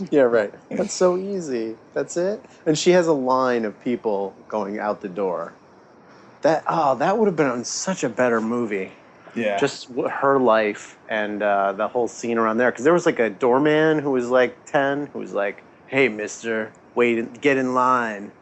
yeah, 0.11 0.23
right. 0.23 0.52
That's 0.71 0.95
so 0.95 1.17
easy. 1.17 1.76
That's 1.95 2.17
it. 2.17 2.45
And 2.67 2.76
she 2.78 2.90
has 2.90 3.07
a 3.07 3.12
line 3.12 3.64
of 3.64 3.83
people 3.83 4.35
going 4.49 4.78
out 4.78 5.00
the 5.00 5.09
door. 5.09 5.52
That 6.43 6.64
oh, 6.67 6.97
that 6.97 7.19
would 7.19 7.26
have 7.26 7.37
been 7.37 7.64
such 7.64 8.05
a 8.05 8.09
better 8.09 8.40
movie. 8.40 8.93
yeah, 9.35 9.59
Just 9.59 9.88
her 10.11 10.38
life 10.38 10.99
and 11.09 11.43
uh, 11.43 11.73
the 11.73 11.88
whole 11.88 12.09
scene 12.09 12.38
around 12.38 12.59
there. 12.59 12.71
Because 12.71 12.85
there 12.85 12.93
was 12.93 13.07
like 13.07 13.19
a 13.19 13.31
doorman 13.31 14.00
who 14.00 14.11
was 14.11 14.28
like 14.28 14.57
ten, 14.67 15.07
who 15.12 15.21
was 15.21 15.33
like, 15.33 15.62
"Hey, 15.87 16.09
Mister, 16.09 16.73
wait, 16.95 17.40
get 17.40 17.57
in 17.57 17.75
line 17.75 18.33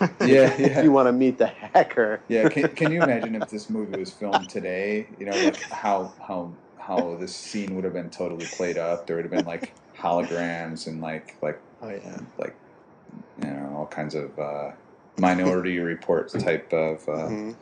yeah, 0.22 0.54
if 0.58 0.82
you 0.82 0.92
want 0.92 1.08
to 1.08 1.12
meet 1.12 1.38
the 1.38 1.46
hacker." 1.46 2.24
Yeah, 2.28 2.46
can, 2.46 2.74
can 2.74 2.90
you 2.90 3.00
imagine 3.00 3.34
if 3.34 3.50
this 3.50 3.68
movie 3.68 3.96
was 3.98 4.12
filmed 4.12 4.48
today? 4.48 5.14
You 5.18 5.26
know, 5.26 5.40
like 5.42 5.66
how 5.70 6.14
how 6.26 6.56
how 6.78 7.16
this 7.16 7.36
scene 7.36 7.74
would 7.74 7.84
have 7.84 7.92
been 7.92 8.10
totally 8.10 8.46
played 8.46 8.78
up. 8.78 9.06
There 9.06 9.16
would 9.16 9.24
have 9.26 9.32
been 9.32 9.44
like 9.44 9.76
holograms 9.98 10.86
and 10.86 11.00
like 11.00 11.36
like 11.42 11.62
Oh 11.80 11.90
yeah. 11.90 12.18
like 12.38 12.58
you 13.36 13.48
know 13.48 13.74
all 13.76 13.86
kinds 13.86 14.14
of 14.14 14.38
uh, 14.38 14.72
Minority 15.18 15.78
Report 15.80 16.30
type 16.38 16.72
of 16.72 17.08
uh, 17.08 17.30
Mhm. 17.30 17.56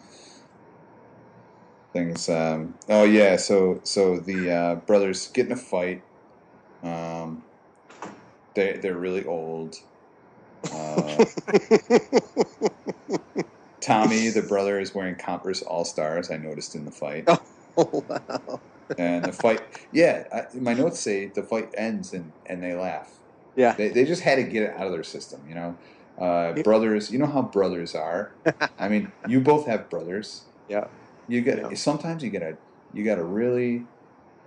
things. 1.93 2.29
Um, 2.29 2.77
oh 2.89 3.05
yeah, 3.05 3.37
so 3.37 3.81
so 3.85 4.19
the 4.21 4.51
uh, 4.51 4.75
brothers 4.77 5.29
get 5.29 5.47
in 5.47 5.53
a 5.53 5.57
fight. 5.57 6.05
Um, 6.83 7.45
they 8.55 8.79
they're 8.79 8.99
really 8.99 9.25
old. 9.25 9.77
Uh, 10.71 11.25
Tommy, 13.81 14.28
the 14.28 14.42
brother, 14.42 14.79
is 14.79 14.94
wearing 14.94 15.16
Converse 15.16 15.62
All 15.62 15.85
Stars. 15.85 16.31
I 16.31 16.37
noticed 16.37 16.75
in 16.75 16.85
the 16.85 16.92
fight, 16.92 17.25
oh 17.29 18.05
wow. 18.09 18.61
and 18.96 19.25
the 19.25 19.33
fight. 19.33 19.61
Yeah, 19.92 20.25
I, 20.33 20.59
my 20.59 20.75
notes 20.75 21.01
say 21.01 21.27
the 21.27 21.42
fight 21.42 21.70
ends 21.77 22.12
and 22.12 22.33
and 22.46 22.62
they 22.62 22.75
laugh. 22.75 23.18
Yeah. 23.57 23.75
They 23.77 23.88
they 23.88 24.05
just 24.05 24.22
had 24.22 24.37
to 24.37 24.44
get 24.44 24.62
it 24.62 24.70
out 24.77 24.87
of 24.87 24.92
their 24.92 25.03
system, 25.03 25.44
you 25.48 25.55
know. 25.55 25.77
Uh, 26.18 26.55
Yeah. 26.57 26.62
brothers, 26.62 27.11
you 27.11 27.18
know 27.18 27.27
how 27.27 27.42
brothers 27.42 27.94
are. 27.94 28.37
I 28.79 28.88
mean, 28.88 29.12
you 29.27 29.40
both 29.40 29.66
have 29.66 29.90
brothers. 29.90 30.46
Yeah. 30.68 30.88
You 31.27 31.40
get 31.42 31.59
Yeah. 31.59 31.75
sometimes 31.75 32.22
you 32.22 32.31
gotta 32.31 32.59
you 32.92 33.05
gotta 33.05 33.25
really 33.25 33.88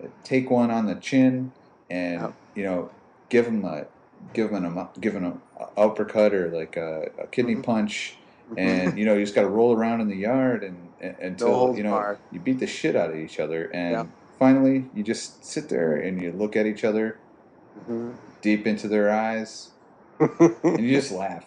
uh, 0.03 0.07
take 0.23 0.49
one 0.49 0.71
on 0.71 0.85
the 0.85 0.95
chin 0.95 1.51
and 1.89 2.21
Yeah. 2.21 2.31
you 2.55 2.63
know 2.63 2.91
give 3.29 3.45
them 3.45 3.65
a 3.65 3.87
give 4.33 4.51
them 4.51 4.77
a 4.77 4.89
give 4.99 5.13
them 5.13 5.41
a 5.59 5.63
uppercut 5.79 6.33
or 6.33 6.49
like 6.49 6.77
a, 6.77 7.09
a 7.19 7.27
kidney 7.27 7.55
Mhm. 7.55 7.63
punch 7.63 8.17
and 8.57 8.97
you 8.97 9.05
know 9.05 9.13
you 9.13 9.21
just 9.21 9.35
got 9.35 9.41
to 9.41 9.47
roll 9.49 9.73
around 9.73 10.01
in 10.01 10.07
the 10.07 10.15
yard 10.15 10.63
and, 10.63 10.93
and 11.01 11.15
until 11.19 11.75
you 11.77 11.83
know 11.83 11.91
barred. 11.91 12.17
you 12.31 12.39
beat 12.39 12.59
the 12.59 12.67
shit 12.67 12.95
out 12.95 13.09
of 13.09 13.17
each 13.17 13.39
other 13.39 13.69
and 13.73 13.91
Yeah. 13.91 14.05
finally 14.39 14.85
you 14.93 15.03
just 15.03 15.45
sit 15.45 15.69
there 15.69 15.95
and 15.95 16.21
you 16.21 16.31
look 16.31 16.55
at 16.55 16.65
each 16.65 16.83
other 16.83 17.17
Mhm. 17.87 18.13
deep 18.41 18.67
into 18.67 18.87
their 18.87 19.11
eyes 19.11 19.69
and 20.19 20.79
you 20.79 20.95
just 20.95 21.11
laugh 21.23 21.45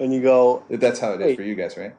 and 0.00 0.12
you 0.12 0.20
go, 0.20 0.62
that's 0.68 0.98
how 1.00 1.12
it 1.12 1.20
is 1.20 1.26
Wait. 1.28 1.36
for 1.36 1.42
you 1.42 1.54
guys 1.54 1.76
right 1.76 1.94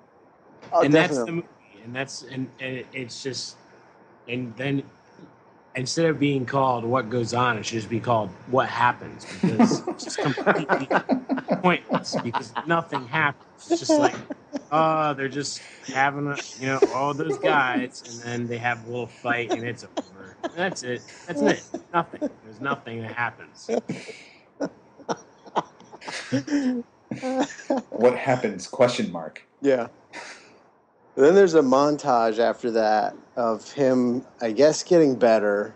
oh, 0.74 0.82
and 0.82 0.94
that's 0.94 1.18
the 1.20 1.32
movie, 1.32 1.48
and 1.84 1.96
that's 1.96 2.24
and, 2.24 2.50
and 2.60 2.84
it's 2.94 3.24
just, 3.24 3.56
and 4.28 4.56
then 4.58 4.84
instead 5.76 6.06
of 6.06 6.20
being 6.20 6.46
called 6.46 6.84
"What 6.86 7.10
Goes 7.10 7.34
On," 7.34 7.58
it 7.58 7.66
should 7.66 7.76
just 7.76 7.90
be 7.90 8.00
called 8.00 8.30
"What 8.48 8.70
Happens" 8.70 9.26
because 9.26 9.80
it's 9.88 10.04
just 10.04 10.18
completely 10.20 10.88
pointless 11.62 12.16
because 12.24 12.54
nothing 12.68 13.08
happens. 13.08 13.70
It's 13.70 13.80
just 13.80 14.00
like, 14.00 14.16
oh, 14.72 15.14
they're 15.14 15.30
just 15.30 15.62
having 15.88 16.28
a, 16.28 16.38
you 16.60 16.68
know, 16.68 16.80
all 16.94 17.14
those 17.14 17.38
guys, 17.38 18.04
and 18.08 18.20
then 18.22 18.48
they 18.48 18.58
have 18.58 18.86
a 18.86 18.90
little 18.90 19.08
fight, 19.08 19.52
and 19.52 19.64
it's 19.64 19.84
over. 19.84 20.36
And 20.44 20.54
that's 20.56 20.84
it. 20.84 21.02
That's 21.28 21.42
it. 21.42 21.64
Nothing. 21.94 22.30
There's 22.44 22.60
nothing 22.60 23.02
that 23.02 23.14
happens. 23.14 23.70
what 27.92 28.18
happens 28.18 28.68
question 28.68 29.12
mark 29.12 29.44
Yeah. 29.62 29.88
Then 31.16 31.36
there's 31.36 31.54
a 31.54 31.62
montage 31.62 32.40
after 32.40 32.72
that 32.72 33.16
of 33.36 33.72
him, 33.74 34.26
I 34.42 34.52
guess, 34.52 34.84
getting 34.84 35.16
better, 35.16 35.76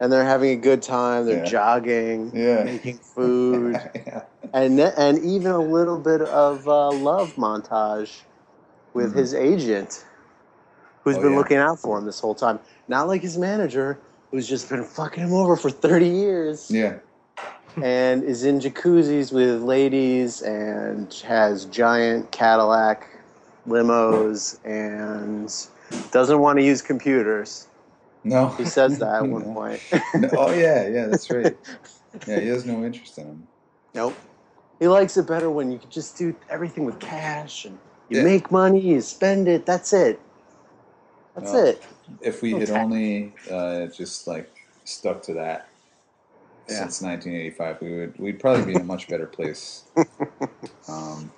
and 0.00 0.12
they're 0.12 0.24
having 0.24 0.50
a 0.50 0.56
good 0.56 0.82
time. 0.82 1.26
They're 1.26 1.38
Yeah. 1.38 1.44
jogging, 1.44 2.32
Yeah. 2.34 2.64
making 2.64 2.98
food, 2.98 3.80
yeah. 3.94 4.22
and 4.52 4.78
and 4.80 5.18
even 5.20 5.52
a 5.52 5.58
little 5.60 5.98
bit 5.98 6.20
of 6.22 6.68
uh, 6.68 6.92
love 6.92 7.34
montage 7.36 8.22
with 8.94 9.12
Mhm. 9.14 9.16
his 9.16 9.34
agent, 9.34 10.04
who's 11.02 11.16
Oh, 11.16 11.22
been 11.22 11.36
looking 11.36 11.58
out 11.58 11.80
for 11.80 11.98
him 11.98 12.04
this 12.04 12.20
whole 12.20 12.34
time. 12.34 12.60
Not 12.88 13.08
like 13.08 13.22
his 13.22 13.38
manager, 13.38 13.98
who's 14.30 14.46
just 14.48 14.68
been 14.68 14.84
fucking 14.84 15.22
him 15.24 15.32
over 15.32 15.56
for 15.56 15.70
thirty 15.70 16.08
years. 16.08 16.70
yeah 16.70 16.94
and 17.82 18.24
is 18.24 18.44
in 18.44 18.58
jacuzzis 18.60 19.32
with 19.32 19.62
ladies 19.62 20.42
and 20.42 21.12
has 21.24 21.64
giant 21.66 22.30
Cadillac 22.32 23.08
limos 23.68 24.58
and 24.64 25.52
doesn't 26.12 26.38
want 26.40 26.58
to 26.58 26.64
use 26.64 26.82
computers. 26.82 27.68
no 28.24 28.56
He 28.58 28.64
says 28.64 28.98
that 28.98 29.14
at 29.24 29.28
one 29.30 29.44
point. 29.54 29.82
No, 30.14 30.30
oh 30.34 30.52
yeah 30.52 30.88
yeah 30.88 31.06
that's 31.06 31.30
right 31.32 31.56
yeah 32.26 32.40
he 32.40 32.48
has 32.48 32.66
no 32.66 32.84
interest 32.84 33.18
in 33.18 33.26
them. 33.28 33.48
nope. 33.94 34.16
He 34.80 34.88
likes 34.88 35.16
it 35.16 35.26
better 35.26 35.50
when 35.50 35.72
you 35.72 35.78
can 35.78 35.90
just 35.90 36.18
do 36.18 36.36
everything 36.50 36.84
with 36.84 37.00
cash 37.00 37.64
and 37.64 37.78
you 38.10 38.18
Yeah. 38.18 38.22
make 38.22 38.50
money, 38.52 38.80
you 38.80 39.00
spend 39.00 39.48
it. 39.48 39.66
That's 39.66 39.92
it. 39.92 40.20
That's 41.34 41.52
Well, 41.52 41.62
it. 41.68 41.82
if 42.20 42.42
we 42.42 42.56
had 42.56 42.70
only 42.70 43.34
uh, 43.50 43.86
just 43.88 44.26
like 44.26 44.50
stuck 44.84 45.22
to 45.24 45.34
that 45.34 45.68
Yeah. 46.68 46.90
since 46.90 47.02
1985 47.02 47.80
we 47.82 47.98
would 47.98 48.18
we'd 48.18 48.40
probably 48.40 48.62
be 48.64 48.74
in 48.74 48.80
a 48.80 48.84
much 48.84 49.08
better 49.08 49.26
place 49.26 49.84
um, 50.88 51.32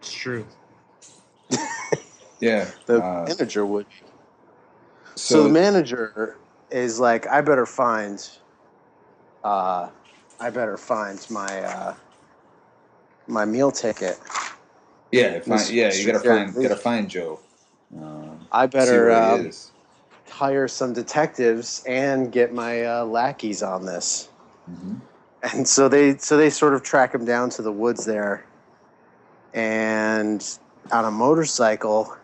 It's 0.00 0.12
true. 0.12 0.46
Yeah 2.44 2.66
The 2.86 3.00
uh, 3.00 3.24
manager 3.26 3.64
would. 3.64 3.86
so, 5.16 5.38
So, 5.38 5.42
the 5.44 5.48
manager 5.48 6.36
is 6.70 7.00
like, 7.00 7.26
I 7.26 7.40
better 7.40 7.66
find, 7.66 8.28
uh, 9.42 9.88
I 10.38 10.50
better 10.50 10.76
find 10.76 11.24
my 11.30 11.62
uh, 11.62 11.94
my 13.26 13.44
meal 13.44 13.70
ticket. 13.70 14.18
yeah 15.10 15.40
find, 15.40 15.70
yeah 15.70 15.92
you 15.92 16.04
gotta 16.06 16.18
find 16.18 16.54
gotta 16.54 16.76
find 16.76 17.08
Joe 17.08 17.40
um, 17.96 18.38
I 18.52 18.66
better 18.66 19.10
uh, 19.10 19.44
hire 20.28 20.68
some 20.68 20.92
detectives 20.92 21.82
and 21.86 22.30
get 22.30 22.52
my 22.52 22.84
uh, 22.84 23.04
lackeys 23.04 23.62
on 23.62 23.86
this. 23.86 24.28
Mhm. 24.70 25.00
And 25.54 25.68
so 25.68 25.88
they 25.88 26.16
so 26.18 26.36
they 26.36 26.50
sort 26.50 26.74
of 26.74 26.82
track 26.82 27.14
him 27.14 27.24
down 27.24 27.50
to 27.50 27.62
the 27.62 27.72
woods 27.72 28.04
there, 28.04 28.44
and 29.52 30.42
on 30.90 31.04
a 31.04 31.10
motorcycle, 31.10 32.16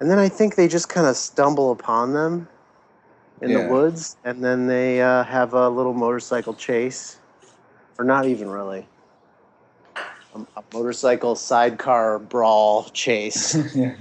and 0.00 0.10
then 0.10 0.18
I 0.18 0.28
think 0.28 0.56
they 0.56 0.66
just 0.68 0.88
kind 0.88 1.06
of 1.06 1.16
stumble 1.16 1.70
upon 1.72 2.12
them 2.14 2.48
in 3.42 3.50
Yeah. 3.50 3.66
the 3.66 3.72
woods, 3.72 4.16
and 4.24 4.42
then 4.42 4.66
they 4.66 5.00
uh, 5.00 5.24
have 5.24 5.54
a 5.54 5.68
little 5.68 5.94
motorcycle 5.94 6.54
chase, 6.54 7.16
or 7.98 8.04
not 8.04 8.26
even 8.26 8.48
really. 8.48 8.86
A, 10.34 10.40
a 10.56 10.64
motorcycle 10.72 11.34
sidecar 11.36 12.18
brawl 12.18 12.84
chase. 12.92 13.54
yeah. 13.74 13.94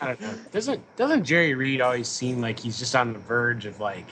I 0.00 0.06
don't 0.06 0.20
know. 0.20 0.34
Doesn't 0.50 0.96
doesn't 0.96 1.24
Jerry 1.24 1.54
Reed 1.54 1.80
always 1.80 2.08
seem 2.08 2.40
like 2.40 2.58
he's 2.58 2.78
just 2.78 2.96
on 2.96 3.12
the 3.12 3.18
verge 3.18 3.66
of 3.66 3.80
like 3.80 4.08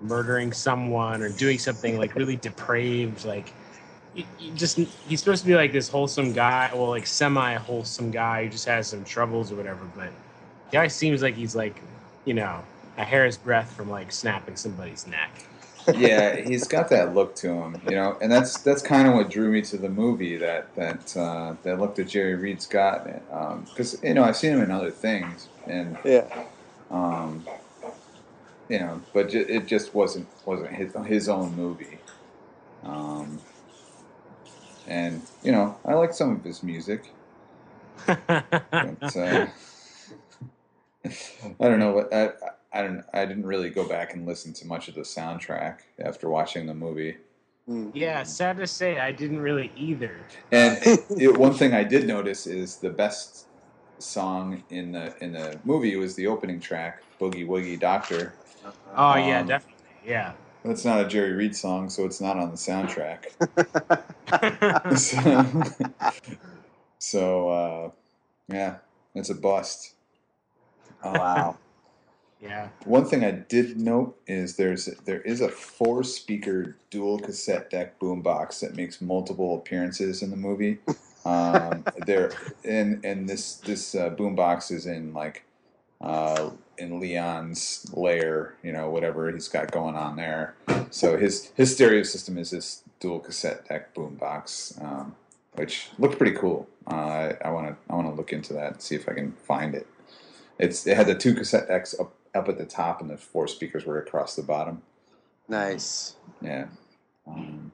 murdering 0.00 0.52
someone 0.52 1.22
or 1.22 1.30
doing 1.30 1.58
something 1.58 1.98
like 1.98 2.14
really 2.14 2.36
depraved? 2.36 3.24
Like, 3.24 3.52
he, 4.16 4.26
he 4.38 4.50
just 4.52 4.78
he's 4.78 5.20
supposed 5.20 5.42
to 5.42 5.46
be 5.46 5.54
like 5.54 5.72
this 5.72 5.88
wholesome 5.88 6.32
guy, 6.32 6.70
well, 6.72 6.88
like 6.88 7.06
semi 7.06 7.54
wholesome 7.56 8.10
guy 8.10 8.44
who 8.44 8.50
just 8.50 8.66
has 8.66 8.88
some 8.88 9.04
troubles 9.04 9.52
or 9.52 9.56
whatever. 9.56 9.84
But 9.94 10.08
he 10.70 10.76
always 10.78 10.94
seems 10.94 11.22
like 11.22 11.34
he's 11.34 11.54
like, 11.54 11.80
you 12.24 12.34
know, 12.34 12.64
a 12.96 13.04
hair's 13.04 13.36
breadth 13.36 13.70
from 13.72 13.90
like 13.90 14.10
snapping 14.10 14.56
somebody's 14.56 15.06
neck. 15.06 15.44
yeah, 15.94 16.34
he's 16.36 16.66
got 16.66 16.88
that 16.88 17.14
look 17.14 17.36
to 17.36 17.48
him, 17.48 17.80
you 17.86 17.94
know, 17.94 18.16
and 18.20 18.32
that's 18.32 18.58
that's 18.58 18.82
kind 18.82 19.06
of 19.06 19.14
what 19.14 19.30
drew 19.30 19.52
me 19.52 19.62
to 19.62 19.76
the 19.76 19.88
movie. 19.88 20.36
That 20.36 20.74
that 20.74 21.16
uh, 21.16 21.54
that 21.62 21.78
look 21.78 21.94
that 21.96 22.08
Jerry 22.08 22.34
Reed's 22.34 22.66
got, 22.66 23.06
because 23.68 24.02
you 24.02 24.14
know 24.14 24.24
I've 24.24 24.36
seen 24.36 24.52
him 24.52 24.62
in 24.62 24.70
other 24.72 24.90
things, 24.90 25.46
and 25.66 25.96
Yeah. 26.04 26.24
um, 26.90 27.46
you 28.68 28.80
know, 28.80 29.00
but 29.12 29.28
ju- 29.28 29.46
it 29.48 29.66
just 29.66 29.94
wasn't 29.94 30.26
wasn't 30.44 30.72
his 30.72 30.92
his 31.06 31.28
own 31.28 31.54
movie. 31.54 31.98
Um, 32.84 33.38
and 34.86 35.22
you 35.42 35.52
know, 35.52 35.76
I 35.84 35.94
like 35.94 36.12
some 36.12 36.30
of 36.32 36.44
his 36.44 36.62
music, 36.62 37.12
but 38.06 39.16
uh, 39.16 39.46
I 41.04 41.68
don't 41.68 41.78
know 41.78 41.92
what 41.92 42.12
I, 42.12 42.30
I 42.72 42.82
don't 42.82 43.04
I 43.12 43.24
didn't 43.24 43.46
really 43.46 43.70
go 43.70 43.88
back 43.88 44.14
and 44.14 44.26
listen 44.26 44.52
to 44.54 44.66
much 44.66 44.88
of 44.88 44.94
the 44.94 45.02
soundtrack 45.02 45.78
after 45.98 46.28
watching 46.28 46.66
the 46.66 46.74
movie. 46.74 47.16
Mm. 47.68 47.90
yeah, 47.94 48.22
sad 48.22 48.58
to 48.58 48.66
say, 48.66 48.98
I 49.00 49.10
didn't 49.10 49.40
really 49.40 49.72
either. 49.76 50.14
And 50.52 50.78
it, 51.10 51.36
one 51.36 51.54
thing 51.54 51.74
I 51.74 51.82
did 51.82 52.06
notice 52.06 52.46
is 52.46 52.76
the 52.76 52.90
best 52.90 53.46
song 53.98 54.62
in 54.70 54.92
the 54.92 55.14
in 55.20 55.32
the 55.32 55.58
movie 55.64 55.96
was 55.96 56.14
the 56.14 56.26
opening 56.26 56.60
track, 56.60 57.02
"Boogie 57.20 57.46
Woogie 57.46 57.78
Doctor." 57.78 58.34
Oh 58.96 59.14
yeah, 59.16 59.40
Um, 59.40 59.46
definitely. 59.46 59.74
Yeah. 60.04 60.32
That's 60.66 60.84
not 60.84 61.00
a 61.00 61.06
Jerry 61.06 61.32
Reed 61.32 61.54
song, 61.54 61.88
so 61.88 62.04
it's 62.04 62.20
not 62.20 62.36
on 62.36 62.50
the 62.50 62.56
soundtrack. 62.56 63.26
so, 64.98 66.10
so 66.98 67.48
uh, 67.48 67.90
yeah, 68.48 68.78
it's 69.14 69.30
a 69.30 69.34
bust. 69.34 69.94
Oh, 71.04 71.12
wow. 71.12 71.56
yeah. 72.42 72.68
One 72.84 73.04
thing 73.04 73.24
I 73.24 73.30
did 73.30 73.80
note 73.80 74.18
is 74.26 74.56
there's 74.56 74.86
there 75.04 75.20
is 75.20 75.40
a 75.40 75.48
four 75.48 76.02
speaker 76.02 76.76
dual 76.90 77.20
cassette 77.20 77.70
deck 77.70 78.00
boombox 78.00 78.60
that 78.60 78.74
makes 78.74 79.00
multiple 79.00 79.56
appearances 79.56 80.22
in 80.22 80.30
the 80.30 80.36
movie. 80.36 80.78
Um, 81.26 81.82
there 82.06 82.30
and 82.64 83.04
and 83.04 83.28
this 83.28 83.56
this 83.56 83.96
uh, 83.96 84.10
boombox 84.10 84.70
is 84.70 84.86
in 84.86 85.12
like 85.12 85.42
uh, 86.00 86.50
in 86.78 87.00
Leon's 87.00 87.90
lair, 87.94 88.54
you 88.62 88.72
know, 88.72 88.90
whatever 88.90 89.30
he's 89.30 89.48
got 89.48 89.70
going 89.70 89.96
on 89.96 90.16
there. 90.16 90.54
So 90.90 91.16
his 91.16 91.50
his 91.54 91.74
stereo 91.74 92.02
system 92.02 92.38
is 92.38 92.50
this 92.50 92.82
dual 93.00 93.20
cassette 93.20 93.68
deck 93.68 93.94
boombox, 93.94 94.82
um, 94.82 95.14
which 95.54 95.90
looked 95.98 96.18
pretty 96.18 96.36
cool. 96.36 96.68
Uh, 96.86 97.32
I 97.44 97.50
want 97.50 97.68
to 97.68 97.76
I 97.92 97.96
want 97.96 98.08
to 98.08 98.14
look 98.14 98.32
into 98.32 98.52
that 98.54 98.72
and 98.72 98.82
see 98.82 98.94
if 98.94 99.08
I 99.08 99.14
can 99.14 99.32
find 99.32 99.74
it. 99.74 99.86
It's 100.58 100.86
it 100.86 100.96
had 100.96 101.06
the 101.06 101.14
two 101.14 101.34
cassette 101.34 101.68
decks 101.68 101.98
up 101.98 102.14
up 102.34 102.48
at 102.48 102.58
the 102.58 102.66
top, 102.66 103.00
and 103.00 103.10
the 103.10 103.16
four 103.16 103.48
speakers 103.48 103.84
were 103.84 103.98
across 103.98 104.36
the 104.36 104.42
bottom. 104.42 104.82
Nice. 105.48 106.16
Yeah. 106.40 106.66
Um, 107.26 107.72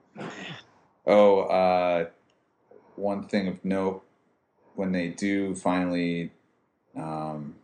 oh, 1.07 1.41
uh, 1.41 2.07
one 2.97 3.25
thing 3.25 3.49
of 3.49 3.65
note: 3.65 4.05
when 4.75 4.93
they 4.93 5.09
do 5.09 5.55
finally, 5.55 6.31
um, 6.97 7.57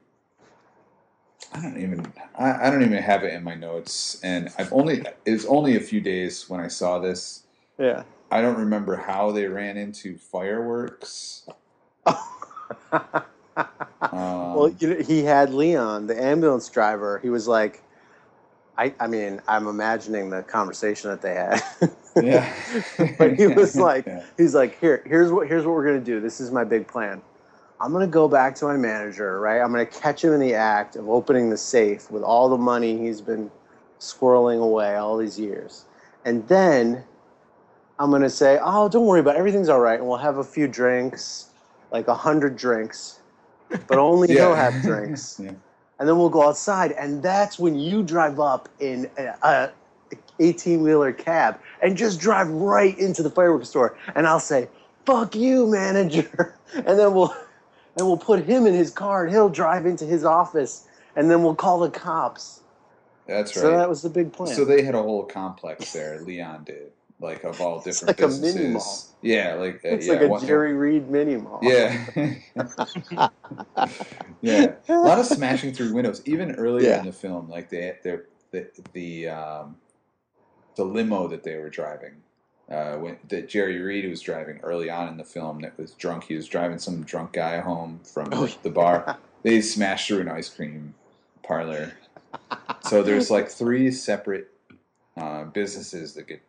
I 1.52 1.62
don't 1.62 1.78
even 1.82 2.12
I, 2.38 2.68
I 2.68 2.70
don't 2.70 2.82
even 2.82 3.02
have 3.02 3.24
it 3.24 3.34
in 3.34 3.44
my 3.44 3.54
notes, 3.54 4.20
and 4.22 4.50
I've 4.58 4.72
only 4.72 5.04
it's 5.26 5.46
only 5.46 5.76
a 5.76 5.80
few 5.80 6.00
days 6.00 6.48
when 6.48 6.60
I 6.60 6.68
saw 6.68 6.98
this. 6.98 7.44
Yeah. 7.78 8.04
I 8.30 8.42
don't 8.42 8.58
remember 8.58 8.96
how 8.96 9.32
they 9.32 9.46
ran 9.46 9.76
into 9.76 10.16
fireworks. 10.18 11.48
Um, 14.12 14.54
well, 14.54 14.68
you 14.78 14.94
know, 14.94 15.02
he 15.02 15.24
had 15.24 15.52
Leon, 15.54 16.06
the 16.06 16.22
ambulance 16.22 16.68
driver. 16.68 17.18
He 17.20 17.30
was 17.30 17.48
like, 17.48 17.82
I, 18.78 18.94
I 19.00 19.06
mean, 19.08 19.40
I'm 19.48 19.66
imagining 19.68 20.30
the 20.30 20.42
conversation 20.42 21.10
that 21.10 21.22
they 21.22 21.34
had. 21.34 21.62
yeah, 22.22 22.52
but 23.18 23.34
he 23.36 23.46
was 23.48 23.76
like, 23.80 24.06
Yeah. 24.06 24.22
he's 24.36 24.54
like, 24.54 24.78
here, 24.80 25.02
here's 25.06 25.32
what, 25.32 25.48
here's 25.48 25.66
what 25.66 25.72
we're 25.74 25.86
gonna 25.86 26.00
do. 26.00 26.20
This 26.20 26.40
is 26.40 26.50
my 26.50 26.64
big 26.64 26.88
plan. 26.88 27.22
I'm 27.80 27.92
gonna 27.92 28.06
go 28.08 28.28
back 28.28 28.54
to 28.56 28.64
my 28.64 28.76
manager, 28.76 29.40
right? 29.40 29.60
I'm 29.60 29.70
gonna 29.70 29.86
catch 29.86 30.24
him 30.24 30.32
in 30.32 30.40
the 30.40 30.54
act 30.54 30.96
of 30.96 31.08
opening 31.08 31.50
the 31.50 31.56
safe 31.56 32.10
with 32.10 32.22
all 32.22 32.48
the 32.48 32.58
money 32.58 32.98
he's 32.98 33.20
been 33.20 33.50
squirreling 34.00 34.60
away 34.62 34.96
all 34.96 35.16
these 35.16 35.38
years, 35.38 35.84
and 36.24 36.46
then 36.48 37.04
I'm 37.98 38.10
gonna 38.10 38.30
say, 38.30 38.58
oh, 38.62 38.88
don't 38.88 39.06
worry 39.06 39.20
about 39.20 39.36
it. 39.36 39.38
everything's 39.38 39.68
all 39.68 39.80
right, 39.80 39.98
and 39.98 40.08
we'll 40.08 40.18
have 40.18 40.38
a 40.38 40.44
few 40.44 40.66
drinks, 40.66 41.50
like 41.92 42.08
a 42.08 42.14
hundred 42.14 42.56
drinks, 42.56 43.20
but 43.86 43.98
only 43.98 44.28
he'll 44.32 44.54
have 44.54 44.80
drinks 44.82 45.38
Yeah. 45.42 45.52
and 46.00 46.08
then 46.08 46.18
we'll 46.18 46.30
go 46.30 46.48
outside, 46.48 46.92
and 46.92 47.22
that's 47.22 47.58
when 47.60 47.78
you 47.78 48.02
drive 48.02 48.40
up 48.40 48.68
in 48.80 49.08
a 49.16 49.70
18 50.40 50.82
wheeler 50.82 51.12
cab 51.12 51.60
and 51.82 51.96
just 51.96 52.20
drive 52.20 52.48
right 52.48 52.98
into 52.98 53.22
the 53.22 53.30
fireworks 53.30 53.68
store, 53.68 53.96
and 54.16 54.26
I'll 54.26 54.40
say, 54.40 54.68
"Fuck 55.06 55.36
you, 55.36 55.66
manager," 55.66 56.56
and 56.74 56.98
then 56.98 57.14
we'll 57.14 57.34
and 57.98 58.06
we'll 58.06 58.16
put 58.16 58.44
him 58.44 58.66
in 58.66 58.74
his 58.74 58.90
car, 58.90 59.24
and 59.24 59.32
he'll 59.32 59.48
drive 59.48 59.84
into 59.86 60.04
his 60.04 60.24
office, 60.24 60.86
and 61.16 61.30
then 61.30 61.42
we'll 61.42 61.54
call 61.56 61.80
the 61.80 61.90
cops. 61.90 62.60
That's 63.26 63.54
right. 63.56 63.62
So 63.62 63.76
that 63.76 63.88
was 63.88 64.02
the 64.02 64.08
big 64.10 64.32
plan. 64.32 64.54
So 64.54 64.64
they 64.64 64.82
had 64.82 64.94
a 64.94 65.02
whole 65.02 65.24
complex 65.24 65.92
there. 65.92 66.20
Leon 66.22 66.64
did, 66.64 66.92
like 67.20 67.44
of 67.44 67.60
all 67.60 67.80
different 67.80 68.18
It's 68.18 68.20
like 68.20 68.20
a 68.20 68.26
businesses. 68.28 68.56
mini 68.56 68.74
mall. 68.74 69.04
Yeah, 69.20 69.54
like 69.54 69.74
uh, 69.84 69.88
it's 69.88 70.06
yeah, 70.06 70.12
like 70.14 70.42
a 70.42 70.46
Jerry 70.46 70.74
Reed 70.74 71.10
mini 71.10 71.36
mall. 71.36 71.58
Yeah, 71.62 72.04
yeah. 74.40 74.72
A 74.88 74.94
lot 74.94 75.18
of 75.18 75.26
smashing 75.26 75.74
through 75.74 75.92
windows, 75.92 76.22
even 76.24 76.52
earlier 76.54 76.88
Yeah. 76.90 77.00
in 77.00 77.06
the 77.06 77.12
film. 77.12 77.48
Like 77.50 77.68
they, 77.68 77.96
they, 78.04 78.18
the 78.52 78.68
the 78.92 79.28
um, 79.28 79.76
the 80.76 80.84
limo 80.84 81.28
that 81.28 81.42
they 81.42 81.56
were 81.56 81.70
driving. 81.70 82.14
Uh, 82.70 82.96
when 82.96 83.16
that 83.28 83.48
Jerry 83.48 83.80
Reed 83.80 84.08
was 84.08 84.20
driving 84.20 84.58
early 84.62 84.90
on 84.90 85.08
in 85.08 85.16
the 85.16 85.24
film, 85.24 85.60
that 85.60 85.78
was 85.78 85.92
drunk. 85.92 86.24
He 86.24 86.34
was 86.34 86.46
driving 86.46 86.78
some 86.78 87.02
drunk 87.02 87.32
guy 87.32 87.60
home 87.60 88.00
from 88.04 88.28
Oh, 88.32 88.48
the 88.62 88.70
bar. 88.70 89.16
They 89.44 89.60
smashed 89.60 90.08
through 90.08 90.20
an 90.22 90.28
ice 90.28 90.48
cream 90.48 90.94
parlor. 91.44 91.92
So 92.82 93.04
there's 93.04 93.30
like 93.30 93.48
three 93.48 93.92
separate 93.92 94.48
uh, 95.16 95.44
businesses 95.44 96.12
that 96.14 96.26
get, 96.26 96.42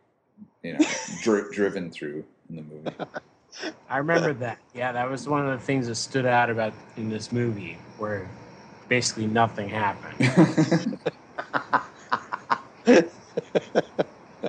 you 0.64 0.72
know, 0.76 0.84
dri- 1.22 1.44
driven 1.52 1.90
through 1.92 2.24
in 2.50 2.56
the 2.56 2.62
movie. 2.62 2.90
I 3.88 3.98
remember 3.98 4.32
that. 4.34 4.58
Yeah, 4.74 4.90
that 4.90 5.08
was 5.08 5.28
one 5.28 5.46
of 5.46 5.58
the 5.58 5.64
things 5.64 5.86
that 5.86 5.94
stood 5.94 6.26
out 6.26 6.50
about 6.50 6.74
in 6.96 7.08
this 7.08 7.30
movie, 7.30 7.78
where 7.98 8.28
basically 8.88 9.28
nothing 9.28 9.68
happened. 9.68 10.18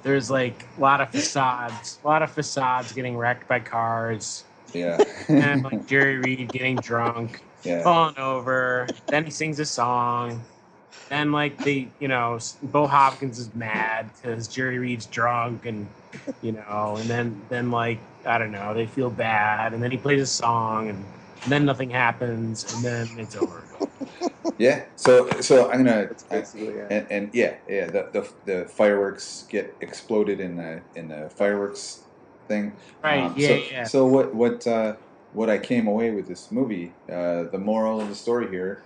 There's 0.03 0.31
like 0.31 0.65
a 0.77 0.81
lot 0.81 1.01
of 1.01 1.09
facades, 1.09 1.99
a 2.03 2.07
lot 2.07 2.23
of 2.23 2.31
facades 2.31 2.91
getting 2.91 3.17
wrecked 3.17 3.47
by 3.47 3.59
cars, 3.59 4.43
yeah. 4.73 5.03
and 5.27 5.63
like 5.63 5.87
Jerry 5.87 6.17
Reed 6.17 6.51
getting 6.51 6.77
drunk, 6.77 7.41
yeah. 7.63 7.83
falling 7.83 8.17
over. 8.17 8.87
Then 9.07 9.25
he 9.25 9.31
sings 9.31 9.59
a 9.59 9.65
song. 9.65 10.41
Then 11.09 11.31
like 11.31 11.57
the 11.63 11.87
you 11.99 12.07
know, 12.07 12.39
Bo 12.63 12.87
Hopkins 12.87 13.37
is 13.37 13.53
mad 13.53 14.09
because 14.15 14.47
Jerry 14.47 14.79
Reed's 14.79 15.05
drunk, 15.05 15.65
and 15.65 15.87
you 16.41 16.53
know, 16.53 16.95
and 16.99 17.09
then 17.09 17.41
then 17.49 17.71
like 17.71 17.99
I 18.25 18.37
don't 18.37 18.51
know, 18.51 18.73
they 18.73 18.85
feel 18.85 19.09
bad, 19.09 19.73
and 19.73 19.83
then 19.83 19.91
he 19.91 19.97
plays 19.97 20.21
a 20.21 20.27
song, 20.27 20.89
and, 20.89 21.05
then 21.47 21.65
nothing 21.65 21.89
happens, 21.89 22.71
and 22.71 22.85
then 22.85 23.09
it's 23.17 23.35
over. 23.35 23.63
Yeah. 24.57 24.85
So 24.95 25.29
so 25.41 25.71
I'm 25.71 25.85
gonna 25.85 26.07
That's 26.07 26.23
basically 26.23 26.75
it. 26.75 26.91
and, 26.91 27.07
and 27.09 27.29
yeah 27.33 27.55
yeah 27.67 27.85
the, 27.87 28.09
the 28.11 28.33
the 28.45 28.65
fireworks 28.65 29.45
get 29.49 29.75
exploded 29.81 30.39
in 30.39 30.57
the 30.57 30.81
in 30.95 31.09
the 31.09 31.29
fireworks 31.35 32.03
thing. 32.47 32.73
Right? 33.03 33.25
Um, 33.25 33.33
yeah, 33.37 33.47
so, 33.47 33.55
yeah. 33.71 33.83
So 33.83 34.05
what 34.05 34.35
what 34.35 34.67
uh, 34.67 34.95
what 35.33 35.49
I 35.49 35.57
came 35.57 35.87
away 35.87 36.11
with 36.11 36.27
this 36.27 36.51
movie, 36.51 36.91
uh, 37.09 37.43
the 37.43 37.59
moral 37.59 38.01
of 38.01 38.09
the 38.09 38.15
story 38.15 38.49
here: 38.49 38.83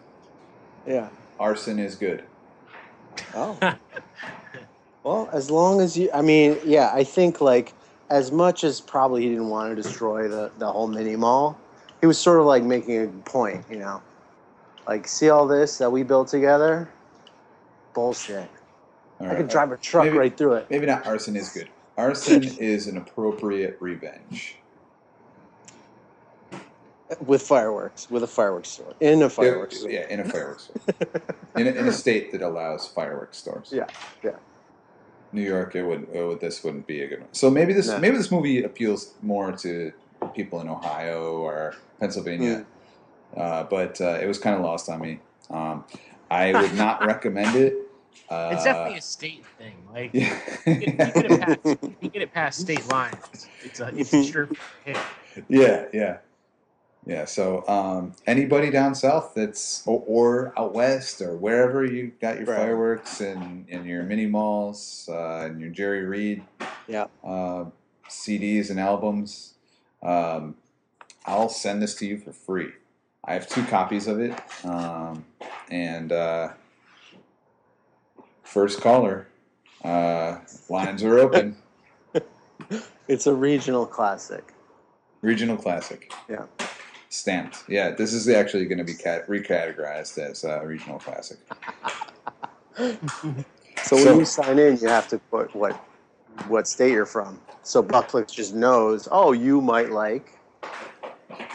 Yeah. 0.85 1.09
arson 1.39 1.79
is 1.79 1.95
good. 1.95 2.23
Oh. 3.33 3.57
well, 5.03 5.29
as 5.33 5.49
long 5.49 5.81
as 5.81 5.97
you, 5.97 6.09
I 6.13 6.21
mean, 6.21 6.57
yeah, 6.65 6.91
I 6.93 7.03
think 7.03 7.41
like 7.41 7.73
as 8.09 8.31
much 8.31 8.63
as 8.63 8.81
probably 8.81 9.23
he 9.23 9.29
didn't 9.29 9.49
want 9.49 9.75
to 9.75 9.81
destroy 9.81 10.27
the, 10.27 10.51
the 10.57 10.71
whole 10.71 10.87
mini 10.87 11.15
mall, 11.15 11.57
he 12.01 12.07
was 12.07 12.17
sort 12.17 12.39
of 12.39 12.45
like 12.45 12.63
making 12.63 13.03
a 13.03 13.07
point, 13.29 13.65
you 13.69 13.79
know? 13.79 14.01
Like, 14.88 15.08
see 15.08 15.30
all 15.30 15.48
this 15.48 15.78
that 15.80 15.91
we 15.91 16.04
built 16.04 16.28
together? 16.28 16.89
Bullshit. 17.93 18.50
All 19.19 19.26
I 19.28 19.30
right. 19.30 19.38
could 19.38 19.48
drive 19.48 19.71
a 19.71 19.78
truck 19.78 20.06
Maybe- 20.06 20.17
right 20.17 20.38
through 20.38 20.54
it. 20.54 20.67
Maybe 20.69 20.86
not 20.86 21.06
arson 21.08 21.36
is 21.36 21.50
good. 21.50 21.69
Arson 21.98 22.43
is 22.60 22.88
an 22.88 22.98
appropriate 22.98 23.78
revenge. 23.80 24.58
with 27.26 27.41
fireworks, 27.43 28.10
with 28.10 28.24
a 28.24 28.28
fireworks 28.28 28.69
store, 28.69 28.93
in 29.00 29.21
a 29.21 29.30
fireworks 29.30 29.78
store. 29.78 29.91
yeah, 29.91 30.08
in 30.10 30.19
a 30.21 30.26
fireworks 30.26 30.63
store. 30.63 31.08
in, 31.56 31.67
a, 31.67 31.71
in 31.71 31.88
a 31.88 31.91
state 31.91 32.32
that 32.32 32.41
allows 32.41 32.88
fireworks 32.88 33.38
stores. 33.38 33.69
Yeah, 33.71 33.86
yeah. 34.24 34.32
New 35.32 35.43
York, 35.43 35.76
it 35.76 35.84
would, 35.84 36.08
it 36.12 36.24
would 36.26 36.39
this 36.39 36.63
wouldn't 36.63 36.88
be 36.88 37.02
a 37.04 37.08
good 37.08 37.19
one. 37.19 37.30
So 37.32 37.50
maybe 37.52 37.74
this 37.74 37.88
No. 37.88 38.00
maybe 38.00 38.17
this 38.17 38.32
movie 38.32 38.63
appeals 38.63 39.13
more 39.21 39.52
to 39.52 39.91
people 40.34 40.60
in 40.62 40.67
Ohio 40.67 41.36
or 41.38 41.76
Pennsylvania, 42.00 42.58
Hmm. 42.60 42.63
Uh, 43.36 43.63
but 43.63 44.00
uh, 44.02 44.19
it 44.21 44.28
was 44.28 44.39
kind 44.39 44.56
of 44.56 44.62
lost 44.62 44.89
on 44.89 45.02
me. 45.02 45.19
Um, 45.50 45.84
I 46.32 46.54
would 46.54 46.74
not 46.76 47.04
recommend 47.06 47.56
it. 47.56 47.76
Uh, 48.30 48.50
It's 48.54 48.63
definitely 48.63 48.98
a 48.98 49.02
state 49.02 49.45
thing. 49.58 49.76
Like 49.93 50.12
yeah. 50.13 50.39
you 50.65 50.76
get, 50.78 51.00
you 51.00 51.12
get 51.13 51.26
it 51.32 51.39
past, 51.39 51.60
you 52.02 52.10
get 52.10 52.21
it 52.24 52.34
past 52.34 52.62
state 52.62 52.88
lines. 52.88 53.48
It's 53.63 53.80
a 53.80 53.88
it's 53.95 54.13
a 54.13 54.24
sure 54.24 54.50
hit. 54.84 54.98
yeah, 55.48 55.86
yeah, 55.93 56.17
yeah. 57.06 57.26
So 57.26 57.67
um, 57.67 58.13
anybody 58.26 58.71
down 58.71 58.95
south 58.95 59.34
that's 59.36 59.84
or, 59.86 60.04
or 60.08 60.54
out 60.60 60.74
west 60.74 61.21
or 61.21 61.36
wherever 61.38 61.86
you 61.86 62.13
got 62.21 62.38
your 62.38 62.48
Right. 62.48 62.58
fireworks 62.58 63.21
and, 63.21 63.65
and 63.69 63.86
your 63.86 64.04
mini 64.04 64.26
malls 64.26 65.08
uh, 65.12 65.45
and 65.50 65.60
your 65.62 65.69
Jerry 65.69 66.06
Reed 66.06 66.43
Yeah. 66.88 67.06
uh, 67.24 67.65
CDs 68.10 68.69
and 68.71 68.80
albums, 68.80 69.54
um, 70.04 70.56
I'll 71.26 71.50
send 71.50 71.82
this 71.82 71.95
to 71.95 72.06
you 72.08 72.17
for 72.17 72.32
free. 72.34 72.71
I 73.25 73.33
have 73.33 73.47
two 73.47 73.63
copies 73.65 74.07
of 74.07 74.19
it, 74.19 74.33
um, 74.63 75.25
and 75.71 76.11
uh, 76.11 76.49
first 78.43 78.81
caller, 78.81 79.27
uh, 79.83 80.38
lines 80.69 81.03
are 81.03 81.19
open. 81.19 81.57
It's 83.07 83.27
a 83.27 83.33
regional 83.35 83.85
classic. 83.85 84.51
Regional 85.21 85.57
classic. 85.57 86.11
Yeah. 86.27 86.45
Stamped. 87.09 87.63
Yeah, 87.67 87.91
this 87.91 88.13
is 88.13 88.27
actually 88.27 88.65
going 88.65 88.79
to 88.79 88.83
be 88.83 88.95
cat- 88.95 89.27
recategorized 89.27 90.17
as 90.17 90.43
a 90.43 90.65
regional 90.65 90.97
classic. 90.97 91.38
So 92.75 92.95
when 93.97 94.05
So- 94.05 94.17
you 94.17 94.25
sign 94.25 94.57
in, 94.57 94.77
you 94.77 94.88
have 94.88 95.07
to 95.09 95.19
put 95.19 95.55
what 95.55 95.73
what 96.47 96.67
state 96.67 96.93
you're 96.93 97.05
from. 97.05 97.39
So 97.61 97.83
Buckflix 97.83 98.31
just 98.31 98.55
knows. 98.55 99.07
Oh, 99.11 99.33
you 99.33 99.61
might 99.61 99.91
like. 99.91 100.35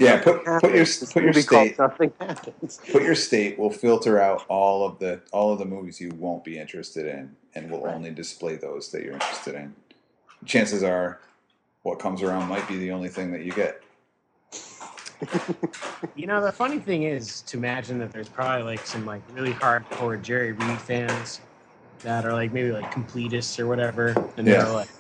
Yeah, 0.00 0.22
put 0.22 0.44
put 0.44 0.74
your 0.74 0.86
put 1.12 1.24
your 1.24 1.34
state 1.34 1.78
Nothing 1.78 2.12
happens. 2.20 2.80
put 2.92 3.02
your 3.04 3.16
state. 3.16 3.58
We'll 3.58 3.70
filter 3.70 4.20
out 4.20 4.44
all 4.48 4.86
of 4.86 4.98
the 5.00 5.22
all 5.32 5.52
of 5.52 5.60
the 5.60 5.66
movies 5.66 6.00
you 6.00 6.10
won't 6.16 6.44
be 6.44 6.58
interested 6.58 7.06
in, 7.06 7.36
and 7.54 7.70
we'll 7.70 7.82
Right. 7.82 7.94
only 7.96 8.10
display 8.12 8.56
those 8.56 8.90
that 8.92 9.02
you're 9.04 9.14
interested 9.14 9.56
in. 9.56 9.74
Chances 10.46 10.82
are, 10.82 11.20
what 11.82 11.98
comes 12.00 12.22
around 12.22 12.48
might 12.48 12.68
be 12.68 12.78
the 12.78 12.92
only 12.92 13.08
thing 13.10 13.32
that 13.32 13.42
you 13.44 13.52
get. 13.52 13.82
You 16.16 16.26
know, 16.26 16.42
the 16.44 16.52
funny 16.52 16.78
thing 16.80 17.04
is 17.04 17.42
to 17.42 17.56
imagine 17.58 17.98
that 18.00 18.12
there's 18.12 18.28
probably 18.28 18.64
like 18.64 18.86
some 18.86 19.06
like 19.06 19.22
really 19.34 19.52
hardcore 19.54 20.20
Jerry 20.22 20.52
Reed 20.52 20.80
fans 20.82 21.40
that 22.02 22.26
are 22.26 22.34
like 22.34 22.52
maybe 22.52 22.72
like 22.72 22.92
completists 22.92 23.58
or 23.60 23.66
whatever, 23.68 24.08
and 24.36 24.46
Yeah. 24.46 24.64
they're 24.64 24.72
like, 24.72 24.90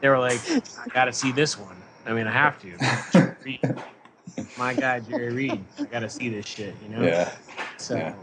they 0.00 0.08
were 0.08 0.18
like, 0.20 0.40
I 0.78 0.88
got 0.94 1.06
to 1.06 1.12
see 1.12 1.32
this 1.32 1.58
one. 1.58 1.76
I 2.06 2.12
mean, 2.14 2.26
I 2.28 2.32
have 2.32 2.60
to. 2.62 2.78
Jerry 4.36 4.46
Reed. 4.46 4.58
My 4.58 4.74
guy 4.74 5.00
Jerry 5.00 5.30
Reed, 5.32 5.64
I 5.78 5.86
got 5.86 6.00
to 6.00 6.10
see 6.10 6.28
this 6.28 6.46
shit. 6.46 6.74
You 6.82 6.96
know. 6.96 7.06
Yeah, 7.06 7.32
So, 7.78 7.96
Yeah. 7.96 8.14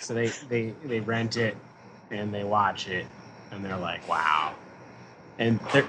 so 0.00 0.14
they 0.14 0.28
they 0.48 0.72
they 0.84 1.00
rent 1.00 1.36
it 1.36 1.56
and 2.10 2.32
they 2.34 2.44
watch 2.44 2.88
it 2.88 3.06
and 3.50 3.64
they're 3.64 3.76
like, 3.78 4.06
wow. 4.08 4.54
And 5.38 5.60
they 5.72 5.84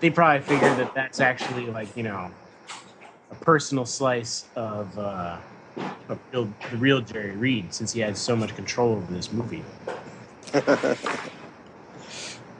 they 0.00 0.10
probably 0.10 0.42
figure 0.42 0.74
that 0.76 0.94
that's 0.94 1.20
actually 1.20 1.66
like 1.66 1.96
you 1.96 2.04
know 2.04 2.30
a 3.30 3.34
personal 3.36 3.86
slice 3.86 4.46
of 4.56 4.98
uh, 4.98 5.38
of 6.08 6.18
real, 6.32 6.48
the 6.70 6.76
real 6.78 7.00
Jerry 7.00 7.36
Reed 7.36 7.74
since 7.74 7.92
he 7.92 8.00
had 8.00 8.16
so 8.16 8.36
much 8.36 8.54
control 8.56 8.92
over 8.96 9.12
this 9.12 9.32
movie. 9.32 9.64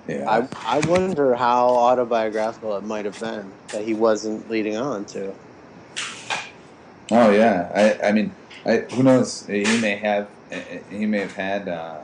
yeah. 0.09 0.29
I 0.29 0.49
I 0.67 0.81
wonder 0.89 1.35
how 1.35 1.69
autobiographical 1.69 2.77
it 2.77 2.85
might 2.85 3.05
have 3.05 3.19
been 3.21 3.51
that 3.73 3.85
he 3.85 3.95
wasn't 3.95 4.51
leading 4.51 4.77
on 4.77 5.05
to. 5.07 5.35
Oh 7.11 7.31
yeah, 7.31 7.71
I, 7.75 8.09
I 8.09 8.13
mean, 8.13 8.35
I, 8.67 8.85
who 8.93 9.03
knows? 9.03 9.47
He 9.47 9.63
may 9.81 9.97
have 9.97 10.29
he 10.91 11.07
may 11.07 11.21
have 11.21 11.35
had 11.35 11.69
uh, 11.69 12.01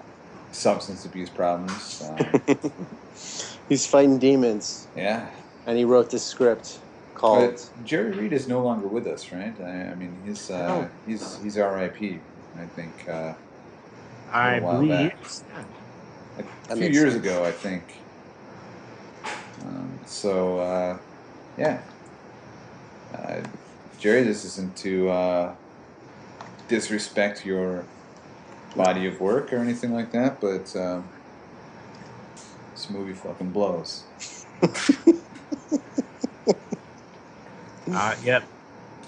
substance 0.50 1.04
abuse 1.04 1.30
problems. 1.30 2.02
Um, 2.02 2.42
He's 3.68 3.86
fighting 3.86 4.18
demons, 4.18 4.88
yeah, 4.94 5.30
and 5.66 5.76
he 5.78 5.84
wrote 5.84 6.10
this 6.10 6.24
script 6.26 6.80
called. 7.14 7.50
but 7.50 7.70
Jerry 7.84 8.12
Reed 8.12 8.32
is 8.32 8.48
no 8.48 8.62
longer 8.62 8.88
with 8.88 9.06
us, 9.06 9.32
right? 9.32 9.54
I, 9.60 9.90
I 9.92 9.94
mean, 9.94 10.22
he's 10.24 10.50
uh, 10.50 10.68
No. 10.68 10.90
he's 11.06 11.42
he's 11.42 11.58
R.I.P. 11.58 12.20
I 12.58 12.66
think 12.66 13.08
uh, 13.08 13.34
I 14.32 14.56
A 14.56 14.60
while 14.62 14.80
believe. 14.80 15.10
back. 15.10 15.18
a 16.70 16.76
few 16.76 16.88
years 16.88 17.12
sense. 17.12 17.24
ago, 17.24 17.44
I 17.44 17.52
think. 17.52 17.84
Um, 19.64 20.00
so 20.06 20.58
uh, 20.58 20.98
yeah, 21.56 21.80
uh, 23.14 23.40
Jerry, 24.04 24.22
this 24.22 24.44
isn't 24.44 24.76
to 24.76 25.08
uh, 25.08 25.54
disrespect 26.68 27.46
your 27.46 27.86
body 28.76 29.06
of 29.06 29.18
work 29.18 29.50
or 29.50 29.56
anything 29.56 29.94
like 29.94 30.12
that, 30.12 30.42
but 30.42 30.76
um, 30.76 31.08
this 32.74 32.90
movie 32.90 33.14
fucking 33.14 33.48
blows. 33.50 34.04
Uh, 37.92 38.14
yep. 38.24 38.42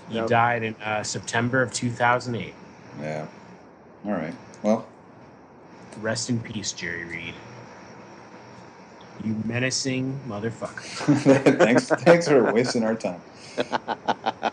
He 0.09 0.17
Yep. 0.17 0.29
died 0.29 0.63
in 0.63 0.77
uh, 0.77 1.03
September 1.03 1.61
of 1.61 1.73
2008. 1.73 2.55
Yeah. 3.01 3.27
All 4.07 4.13
right. 4.13 4.35
Well, 4.63 4.87
Rest 6.01 6.31
in 6.31 6.41
peace, 6.41 6.73
Jerry 6.73 7.05
Reed. 7.05 7.35
You 9.25 9.43
menacing 9.45 10.21
motherfucker. 10.29 11.59
thanks. 11.59 11.91
Thanks 11.91 12.29
for 12.29 12.45
wasting 12.53 12.85
our 12.85 12.95
time. 12.95 13.21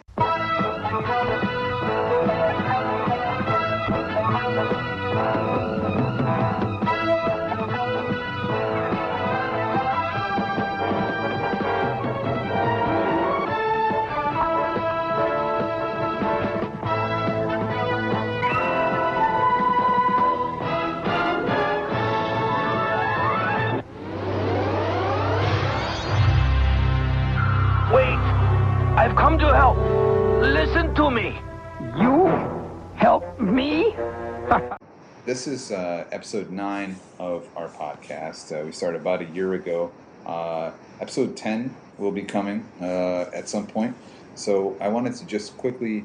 This 35.31 35.47
is 35.47 35.71
uh, 35.71 36.03
episode 36.11 36.51
nine 36.51 36.97
of 37.17 37.47
our 37.55 37.69
podcast. 37.69 38.51
Uh, 38.51 38.65
we 38.65 38.73
started 38.73 38.99
about 38.99 39.21
a 39.21 39.25
year 39.27 39.53
ago. 39.53 39.89
Uh, 40.25 40.71
episode 40.99 41.37
10 41.37 41.73
will 41.97 42.11
be 42.11 42.23
coming 42.23 42.65
uh, 42.81 43.29
at 43.33 43.47
some 43.47 43.65
point. 43.65 43.95
So 44.35 44.75
I 44.81 44.89
wanted 44.89 45.15
to 45.15 45.25
just 45.25 45.55
quickly 45.55 46.03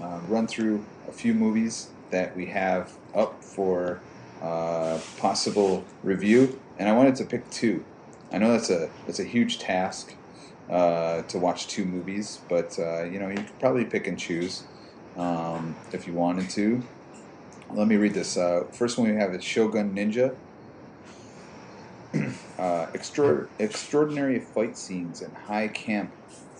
uh, 0.00 0.20
run 0.28 0.46
through 0.46 0.84
a 1.08 1.12
few 1.12 1.34
movies 1.34 1.88
that 2.10 2.36
we 2.36 2.46
have 2.46 2.92
up 3.16 3.42
for 3.42 3.98
uh, 4.40 5.00
possible 5.18 5.84
review, 6.04 6.60
and 6.78 6.88
I 6.88 6.92
wanted 6.92 7.16
to 7.16 7.24
pick 7.24 7.50
two. 7.50 7.84
I 8.30 8.38
know 8.38 8.52
that's 8.52 8.70
a 8.70 8.88
that's 9.06 9.18
a 9.18 9.24
huge 9.24 9.58
task 9.58 10.14
uh, 10.70 11.22
to 11.22 11.36
watch 11.40 11.66
two 11.66 11.84
movies, 11.84 12.38
but 12.48 12.78
you 12.78 13.18
know 13.18 13.28
you 13.28 13.42
could 13.42 13.58
probably 13.58 13.86
pick 13.86 14.06
and 14.06 14.16
choose 14.16 14.62
um, 15.16 15.74
if 15.92 16.06
you 16.06 16.12
wanted 16.12 16.48
to. 16.50 16.84
Let 17.70 17.88
me 17.88 17.96
read 17.96 18.14
this. 18.14 18.36
Uh, 18.36 18.64
first 18.78 18.98
one 18.98 19.10
we 19.10 19.16
have 19.20 19.34
is 19.34 19.44
Shogun 19.44 19.94
Ninja. 19.94 20.38
uh, 22.58 22.86
extra- 22.94 23.48
extraordinary 23.58 24.40
fight 24.40 24.76
scenes 24.76 25.22
and 25.22 25.36
high 25.36 25.68
camp 25.68 26.14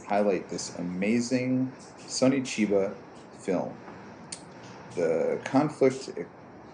highlight 0.08 0.50
this 0.50 0.74
amazing 0.76 1.74
Sonny 2.06 2.42
Chiba 2.42 2.96
film. 3.44 3.78
The 4.96 5.42
conflict 5.44 6.10
e- 6.18 6.22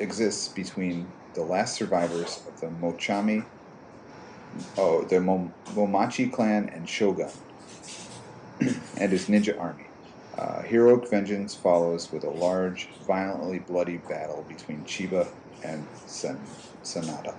exists 0.01 0.49
between 0.55 1.15
the 1.35 1.45
last 1.45 1.77
survivors 1.77 2.43
of 2.47 2.61
the 2.61 2.69
Mochami, 2.69 3.51
oh, 4.79 5.05
the 5.07 5.21
Mo- 5.21 5.57
Momachi 5.69 6.33
clan 6.33 6.71
and 6.73 6.89
Shogun, 6.89 7.33
and 8.61 9.13
his 9.13 9.29
ninja 9.29 9.59
army. 9.61 9.94
Uh, 10.39 10.63
heroic 10.63 11.11
vengeance 11.11 11.55
follows 11.57 12.11
with 12.13 12.25
a 12.25 12.31
large, 12.31 12.91
violently 13.07 13.59
bloody 13.61 13.99
battle 13.99 14.47
between 14.49 14.85
Chiba 14.85 15.33
and 15.63 15.89
Sen- 16.07 16.47
Sanada. 16.85 17.39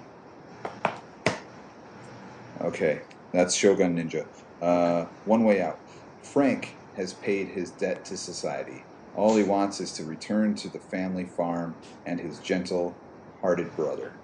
Okay, 2.62 3.03
that's 3.34 3.55
Shogun 3.55 3.97
Ninja. 3.97 4.27
Uh, 4.62 5.08
One 5.25 5.43
Way 5.43 5.62
Out. 5.62 5.81
Frank, 6.21 6.79
has 6.95 7.13
paid 7.13 7.49
his 7.49 7.71
debt 7.71 8.05
to 8.05 8.17
society. 8.17 8.88
All 9.13 9.36
he 9.36 9.43
wants 9.43 9.79
is 9.81 9.93
to 9.93 10.05
return 10.05 10.55
to 10.55 10.69
the 10.69 10.79
family 10.79 11.27
farm 11.27 11.79
and 12.05 12.19
his 12.19 12.39
gentle 12.39 13.01
hearted 13.41 13.75
brother. 13.75 14.21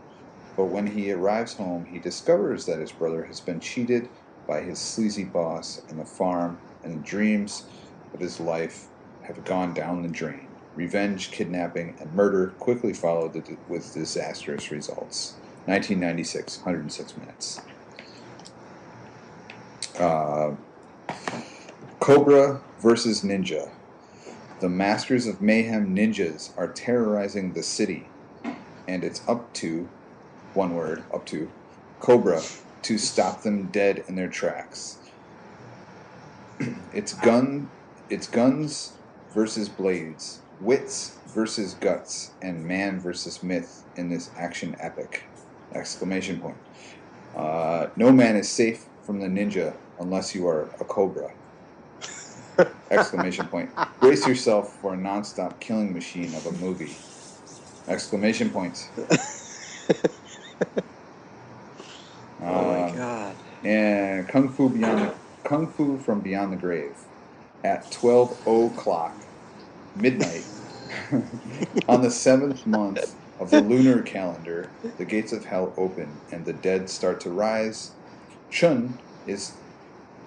But 0.57 0.67
when 0.67 0.88
he 0.88 1.12
arrives 1.12 1.55
home, 1.55 1.86
he 1.86 1.99
discovers 1.99 2.65
that 2.65 2.79
his 2.79 2.93
brother 2.93 3.25
has 3.25 3.41
been 3.41 3.60
cheated 3.62 4.12
by 4.47 4.62
his 4.62 4.86
sleazy 4.86 5.25
boss 5.25 5.79
and 5.89 5.99
the 5.99 6.05
farm, 6.05 6.62
and 6.84 7.03
dreams 7.03 7.67
of 8.13 8.19
his 8.19 8.39
life 8.39 8.88
have 9.24 9.43
gone 9.45 9.74
down 9.74 10.02
the 10.02 10.10
drain. 10.10 10.47
Revenge, 10.76 11.32
kidnapping, 11.32 11.95
and 12.00 12.13
murder 12.13 12.54
quickly 12.60 12.93
followed 12.93 13.58
with 13.67 13.93
disastrous 13.93 14.71
results. 14.71 15.34
1996, 15.65 16.58
106 16.60 17.17
minutes. 17.17 17.62
Uh, 20.00 20.56
Cobra 22.00 22.62
versus 22.80 23.21
Ninja. 23.21 23.69
The 24.60 24.69
masters 24.69 25.28
of 25.28 25.41
mayhem 25.41 25.95
ninjas 25.95 26.52
are 26.58 26.67
terrorizing 26.67 27.54
the 27.54 27.63
city, 27.63 28.08
and 28.88 29.04
it's 29.04 29.21
up 29.28 29.52
to, 29.54 29.89
one 30.54 30.76
word, 30.76 31.04
up 31.13 31.26
to, 31.28 31.52
Cobra 32.00 32.41
to 32.84 32.97
stop 32.97 33.43
them 33.43 33.67
dead 33.67 34.04
in 34.08 34.15
their 34.15 34.28
tracks. 34.28 34.97
it's 36.93 37.13
gun, 37.13 37.69
it's 38.12 38.28
guns 38.30 39.00
versus 39.34 39.69
blades, 39.69 40.43
wits 40.60 41.19
versus 41.28 41.76
guts, 41.76 42.36
and 42.43 42.65
man 42.65 43.02
versus 43.02 43.43
myth 43.43 43.86
in 43.97 44.10
this 44.10 44.32
action 44.38 44.76
epic! 44.80 45.32
Exclamation 45.76 46.41
point. 46.41 46.60
Uh, 47.36 47.88
no 47.97 48.12
man 48.13 48.38
is 48.38 48.52
safe 48.52 48.89
from 49.02 49.19
the 49.21 49.28
ninja 49.28 49.80
unless 50.00 50.36
you 50.36 50.47
are 50.47 50.76
a 50.82 50.86
cobra. 50.86 51.30
Exclamation 52.91 53.50
point. 53.50 53.71
Brace 54.02 54.28
yourself 54.28 54.78
for 54.82 54.95
a 54.95 54.97
non-stop 54.97 55.62
killing 55.62 55.93
machine 55.93 56.36
of 56.36 56.45
a 56.47 56.54
movie. 56.54 57.04
Exclamation 57.88 58.52
point. 58.52 58.91
Oh 62.47 62.65
my 62.65 62.82
Um, 62.82 62.95
god. 62.95 63.38
and 63.63 64.28
Kung 64.30 64.50
Fu 64.50 64.69
Beyond 64.69 65.04
the, 65.04 65.15
Kung 65.43 65.71
Fu 65.71 66.00
from 66.00 66.21
Beyond 66.21 66.54
the 66.54 66.58
Grave 66.58 66.97
at 67.63 67.91
12 67.91 68.47
o'clock 68.47 69.15
midnight 69.95 70.45
on 71.88 72.02
the 72.02 72.12
seventh 72.12 72.65
month 72.65 73.15
of 73.39 73.52
the 73.52 73.62
lunar 73.62 74.02
calendar. 74.02 74.69
The 74.97 75.06
gates 75.06 75.32
of 75.32 75.45
hell 75.45 75.74
open 75.78 76.21
and 76.32 76.45
the 76.45 76.54
dead 76.54 76.89
start 76.89 77.19
to 77.21 77.30
rise. 77.30 77.91
Chun 78.50 79.00
is 79.26 79.54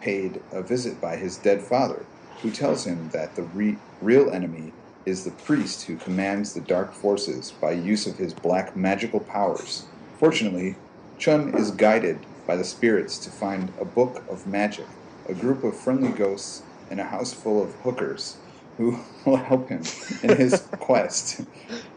paid 0.01 0.43
a 0.53 0.63
visit 0.63 1.01
by 1.01 1.17
his 1.17 1.39
dead 1.39 1.63
father, 1.63 2.07
who 2.43 2.51
tells 2.51 2.85
him 2.85 3.09
that 3.11 3.35
the 3.37 3.43
re- 3.43 3.79
real 4.01 4.31
enemy 4.31 4.73
is 5.07 5.25
the 5.25 5.31
priest 5.31 5.85
who 5.85 5.97
commands 5.97 6.53
the 6.55 6.61
dark 6.61 6.93
forces 6.93 7.53
by 7.53 7.73
use 7.73 8.07
of 8.07 8.19
his 8.19 8.35
black 8.35 8.77
magical 8.77 9.21
powers. 9.21 9.85
Fortunately, 10.19 10.77
Chun 11.19 11.55
is 11.57 11.71
guided 11.71 12.27
by 12.47 12.57
the 12.57 12.65
spirits 12.65 13.19
to 13.19 13.31
find 13.31 13.73
a 13.79 13.85
book 13.85 14.25
of 14.29 14.47
magic, 14.47 14.87
a 15.29 15.35
group 15.35 15.65
of 15.65 15.79
friendly 15.79 16.11
ghosts, 16.11 16.63
and 16.91 17.01
a 17.01 17.05
house 17.05 17.33
full 17.33 17.63
of 17.63 17.75
hookers 17.77 18.37
who 18.77 18.99
will 19.27 19.37
help 19.37 19.69
him 19.69 19.83
in 20.23 20.37
his 20.37 20.61
quest. 20.81 21.43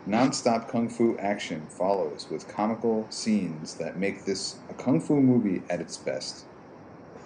Non-stop 0.05 0.69
kung 0.69 0.89
fu 0.89 1.17
action 1.17 1.65
follows 1.67 2.27
with 2.29 2.47
comical 2.47 3.07
scenes 3.09 3.75
that 3.75 3.97
make 3.97 4.25
this 4.25 4.57
a 4.69 4.73
kung 4.73 4.99
fu 4.99 5.19
movie 5.19 5.61
at 5.69 5.81
its 5.81 5.97
best. 5.97 6.45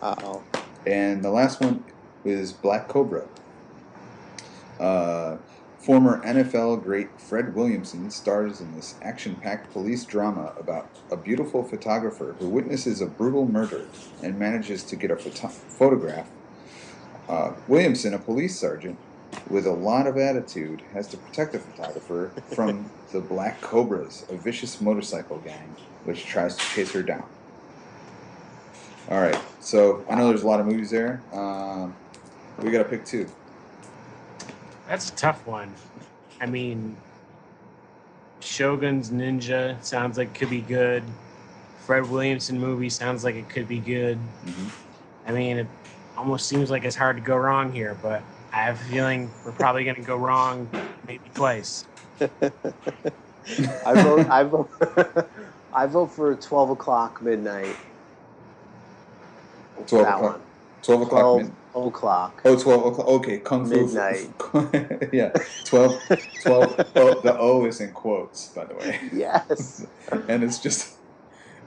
Uh 0.01 0.15
oh. 0.23 0.43
And 0.85 1.23
the 1.23 1.29
last 1.29 1.61
one 1.61 1.83
is 2.25 2.53
Black 2.53 2.87
Cobra. 2.87 3.27
Uh, 4.79 5.37
former 5.77 6.23
NFL 6.23 6.83
great 6.83 7.19
Fred 7.19 7.53
Williamson 7.53 8.09
stars 8.09 8.61
in 8.61 8.75
this 8.75 8.95
action 9.01 9.35
packed 9.35 9.71
police 9.71 10.05
drama 10.05 10.53
about 10.57 10.89
a 11.11 11.17
beautiful 11.17 11.63
photographer 11.63 12.35
who 12.39 12.49
witnesses 12.49 13.01
a 13.01 13.05
brutal 13.05 13.47
murder 13.47 13.85
and 14.23 14.39
manages 14.39 14.83
to 14.83 14.95
get 14.95 15.11
a 15.11 15.15
photo- 15.15 15.47
photograph. 15.47 16.29
Uh, 17.31 17.53
Williamson, 17.69 18.13
a 18.13 18.19
police 18.19 18.59
sergeant 18.59 18.97
with 19.49 19.65
a 19.65 19.71
lot 19.71 20.05
of 20.05 20.17
attitude, 20.17 20.81
has 20.93 21.07
to 21.07 21.15
protect 21.15 21.53
the 21.53 21.59
photographer 21.59 22.29
from 22.53 22.89
the 23.13 23.21
Black 23.21 23.61
Cobras, 23.61 24.25
a 24.29 24.35
vicious 24.35 24.81
motorcycle 24.81 25.37
gang 25.37 25.73
which 26.03 26.25
tries 26.25 26.57
to 26.57 26.65
chase 26.65 26.91
her 26.91 27.01
down. 27.03 27.23
All 29.09 29.21
right, 29.21 29.39
so 29.61 30.03
I 30.09 30.15
know 30.15 30.27
there's 30.27 30.43
a 30.43 30.47
lot 30.47 30.59
of 30.59 30.65
movies 30.65 30.89
there. 30.89 31.21
Um, 31.31 31.95
we 32.59 32.69
got 32.69 32.79
to 32.79 32.89
pick 32.89 33.05
two. 33.05 33.29
That's 34.89 35.09
a 35.09 35.13
tough 35.13 35.45
one. 35.47 35.73
I 36.41 36.47
mean, 36.47 36.97
Shogun's 38.41 39.09
Ninja 39.09 39.81
sounds 39.81 40.17
like 40.17 40.29
it 40.29 40.33
could 40.33 40.49
be 40.49 40.61
good. 40.61 41.03
Fred 41.85 42.09
Williamson 42.09 42.59
movie 42.59 42.89
sounds 42.89 43.23
like 43.23 43.35
it 43.35 43.47
could 43.47 43.67
be 43.67 43.79
good. 43.79 44.17
Mhm. 44.45 44.71
I 45.27 45.31
mean, 45.31 45.59
it 45.59 45.67
almost 46.21 46.47
seems 46.47 46.69
like 46.69 46.83
it's 46.83 46.95
hard 46.95 47.15
to 47.17 47.21
go 47.21 47.35
wrong 47.35 47.71
here, 47.73 47.97
but 47.99 48.21
I 48.53 48.57
have 48.57 48.79
a 48.79 48.83
feeling 48.83 49.31
we're 49.43 49.53
probably 49.53 49.83
going 49.83 49.95
to 49.95 50.03
go 50.03 50.15
wrong 50.17 50.69
maybe 51.07 51.23
twice. 51.33 51.85
I 52.21 54.03
vote. 54.03 54.29
I 54.29 54.43
vote. 54.43 54.69
I 55.73 55.87
vote 55.87 56.11
for 56.11 56.35
twelve 56.35 56.69
o'clock 56.69 57.23
midnight. 57.23 57.75
12 59.87 60.05
that 60.05 60.15
o'clock. 60.15 60.31
one. 60.33 60.41
12 60.83 61.01
o'clock. 61.01 61.19
Twelve 61.21 61.41
Mid- 61.41 61.87
o'clock. 61.87 62.41
oh, 62.45 62.59
12 62.61 62.85
o'clock. 62.85 63.07
Okay, 63.07 63.39
Kung 63.39 63.65
Fu. 63.65 63.85
Midnight. 63.87 65.09
yeah, 65.13 65.31
12. 65.65 65.99
12 66.43 66.91
oh, 66.97 67.21
the 67.21 67.35
O 67.39 67.65
is 67.65 67.81
in 67.81 67.91
quotes, 67.93 68.49
by 68.49 68.65
the 68.65 68.75
way. 68.75 68.99
Yes. 69.11 69.87
and 70.27 70.43
it's 70.43 70.59
just, 70.59 70.97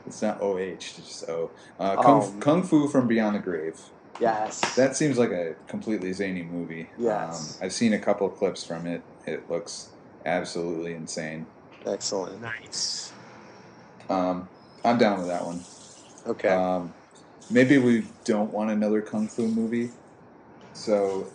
it's 0.07 0.23
not 0.23 0.41
OH, 0.41 0.59
it's 0.59 0.93
just 0.93 1.29
O. 1.29 1.51
Uh, 1.81 2.01
Kung, 2.01 2.23
Um, 2.23 2.41
Kung 2.41 2.63
Fu 2.63 2.87
from 2.87 3.09
Beyond 3.09 3.35
the 3.35 3.41
Grave. 3.41 3.81
Yes. 4.21 4.61
That 4.77 4.97
seems 4.97 5.19
like 5.19 5.31
a 5.31 5.55
completely 5.67 6.13
zany 6.13 6.43
movie. 6.43 6.89
Yes. 6.99 7.59
Um, 7.61 7.67
I've 7.67 7.73
seen 7.73 7.93
a 7.95 7.99
couple 7.99 8.27
of 8.27 8.35
clips 8.37 8.65
from 8.65 8.87
it. 8.87 9.03
It 9.27 9.49
looks 9.51 9.89
absolutely 10.25 10.95
insane. 10.95 11.47
Excellent. 11.87 12.41
Nice. 12.41 13.13
Um, 14.09 14.49
I'm 14.85 14.99
down 14.99 15.19
with 15.19 15.29
that 15.29 15.45
one. 15.45 15.61
Okay. 16.27 16.49
Um, 16.49 16.93
maybe 17.51 17.79
we 17.79 18.07
don't 18.25 18.53
want 18.53 18.71
another 18.71 19.01
kung 19.03 19.29
fu 19.29 19.47
movie, 19.49 19.91
so 20.73 21.27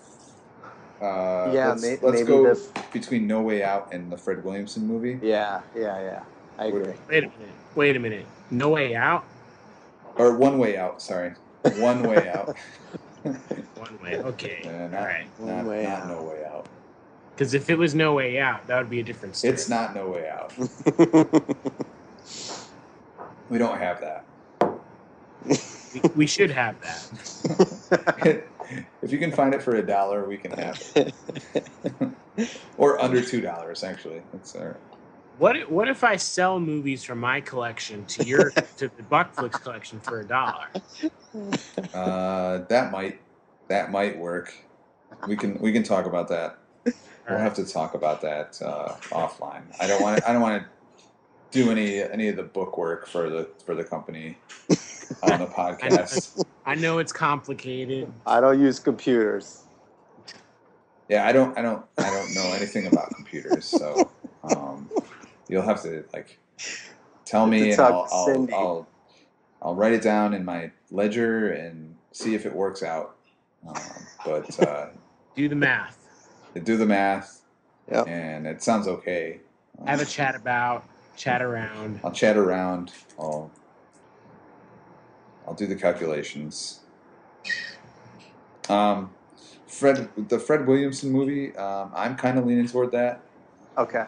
uh, 1.02 1.52
Yeah, 1.54 1.70
let's, 1.70 1.82
may- 1.84 1.98
let's 2.02 2.04
maybe 2.22 2.24
go 2.28 2.54
the- 2.54 2.84
between 2.92 3.28
No 3.28 3.42
Way 3.42 3.62
Out 3.63 3.89
and 3.94 4.12
the 4.12 4.18
Fred 4.18 4.44
Williamson 4.44 4.88
movie, 4.88 5.20
yeah. 5.22 5.62
Yeah. 5.76 6.00
Yeah. 6.02 6.24
I 6.58 6.65
agree. 6.65 6.94
Wait 7.08 7.24
a 7.24 7.28
minute. 7.28 7.32
Wait 7.76 7.96
a 7.96 8.00
minute. 8.00 8.26
No 8.52 8.70
Way 8.70 8.96
Out? 8.96 9.24
or 10.15 10.36
One 10.36 10.58
Way 10.58 10.76
Out. 10.78 11.02
Sorry, 11.02 11.34
One 11.78 12.04
Way 12.04 12.30
Out. 12.30 12.56
One 13.24 14.00
way. 14.02 14.17
Okay. 14.17 14.62
Uh, 14.65 14.88
not, 14.88 15.00
All 15.00 15.06
right. 15.06 15.28
One 15.38 15.58
not, 15.58 15.65
Way 15.65 15.84
not 15.84 16.02
Out. 16.04 16.08
No 16.08 16.24
Way 16.24 16.45
Out. 16.45 16.67
Because 17.36 17.54
if 17.54 17.69
it 17.69 17.78
was 17.78 17.95
No 17.95 18.13
Way 18.13 18.39
Out, 18.39 18.67
that 18.67 18.78
would 18.78 18.89
be 18.89 19.00
a 19.00 19.04
different 19.04 19.36
story. 19.36 19.54
It's 19.54 19.69
not 19.69 19.95
No 19.95 20.10
Way 20.10 20.30
Out. 20.30 20.54
We 23.50 23.58
don't 23.58 23.80
have 23.80 24.00
that. 24.02 24.26
We, 25.93 26.02
we 26.15 26.28
should 26.28 26.52
have 26.52 26.80
that. 26.82 28.43
if 29.02 29.12
you 29.12 29.17
can 29.17 29.32
find 29.32 29.56
it 29.56 29.63
for 29.63 29.76
a 29.76 29.82
dollar, 29.86 30.28
we 30.28 30.38
can 30.38 30.52
have 30.52 30.80
it. 30.95 31.13
or 32.78 33.02
under 33.02 33.22
two 33.22 33.41
dollars, 33.41 33.84
actually. 33.84 34.22
That's 34.32 34.56
all 34.56 34.65
right. 34.65 34.76
What 35.40 35.56
if, 35.56 35.69
what 35.69 35.87
if 35.87 36.04
I 36.04 36.17
sell 36.17 36.60
movies 36.60 37.06
from 37.06 37.19
my 37.21 37.40
collection 37.40 38.06
to 38.08 38.25
your 38.25 38.50
to 38.77 38.90
the 38.90 39.04
Buckflix 39.10 39.54
collection 39.54 40.02
for 40.02 40.19
a 40.19 40.25
dollar? 40.25 40.67
Uh, 41.94 42.65
that 42.67 42.92
might 42.92 43.21
that 43.69 43.90
might 43.90 44.17
work. 44.17 44.54
We 45.27 45.37
can 45.37 45.58
we 45.60 45.71
can 45.71 45.83
talk 45.83 46.06
about 46.06 46.27
that. 46.27 46.60
We'll 46.83 47.37
have 47.37 47.54
to 47.54 47.65
talk 47.65 47.94
about 47.94 48.21
that 48.21 48.62
uh, 48.62 48.96
offline. 49.12 49.63
I 49.79 49.87
don't 49.87 50.02
want 50.02 50.27
I 50.27 50.33
don't 50.33 50.42
want 50.42 50.62
to 50.62 50.69
do 51.52 51.71
any 51.71 52.02
any 52.02 52.27
of 52.27 52.35
the 52.35 52.44
book 52.44 52.77
work 52.77 53.08
for 53.08 53.29
the 53.29 53.50
for 53.65 53.75
the 53.75 53.83
company 53.85 54.37
on 55.23 55.40
the 55.40 55.48
podcast. 55.58 56.44
I 56.65 56.75
know 56.75 57.00
it's 57.00 57.13
complicated. 57.13 58.12
I 58.25 58.42
don't 58.42 58.60
use 58.60 58.77
computers. 58.79 59.63
Yeah, 61.08 61.25
I 61.25 61.31
don't 61.31 61.58
I 61.58 61.62
don't 61.62 61.85
I 61.98 62.10
don't 62.10 62.35
know 62.35 62.52
anything 62.54 62.87
about 62.87 63.15
computers, 63.15 63.65
so 63.65 64.12
you'll 65.50 65.63
have 65.63 65.81
to 65.83 66.06
like 66.13 66.39
tell 67.25 67.45
me, 67.47 67.69
and 67.69 67.77
talk 67.77 68.10
I'll 68.12 68.27
I'll, 68.29 68.47
I'll 68.54 68.87
I'll 69.62 69.75
write 69.75 69.93
it 69.93 70.02
down 70.02 70.33
in 70.33 70.45
my 70.45 70.71
ledger 70.91 71.52
and 71.52 71.95
see 72.13 72.35
if 72.35 72.45
it 72.45 72.56
works 72.56 72.81
out. 72.83 73.15
Um, 73.67 73.75
but 74.25 74.60
uh, 74.67 74.87
Do 75.35 75.50
the 75.50 75.56
math. 75.56 75.97
do 76.63 76.77
the 76.77 76.85
math, 76.85 77.41
Yep. 77.91 78.08
and 78.08 78.47
it 78.47 78.63
sounds 78.63 78.87
okay. 78.87 79.41
Um, 79.79 79.87
Have 79.87 80.02
a 80.02 80.06
chat 80.06 80.35
about, 80.35 80.85
chat 81.17 81.41
around. 81.41 82.00
I'll 82.04 82.12
chat 82.12 82.37
around. 82.37 82.91
I'll 83.19 83.52
I'll 85.47 85.54
do 85.56 85.67
the 85.67 85.75
calculations. 85.75 86.81
Um, 88.69 89.10
Fred, 89.67 90.10
the 90.29 90.39
Fred 90.39 90.67
Williamson 90.67 91.12
movie. 91.12 91.56
Um, 91.56 91.91
I'm 91.95 92.15
kind 92.15 92.37
of 92.37 92.45
leaning 92.45 92.67
toward 92.67 92.91
that. 92.91 93.21
Okay. 93.77 94.06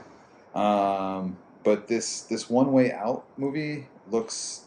Um, 0.55 1.37
but 1.63 1.87
this 1.87 2.21
this 2.21 2.49
One 2.49 2.71
Way 2.71 2.91
Out 2.91 3.25
movie 3.37 3.87
looks. 4.09 4.65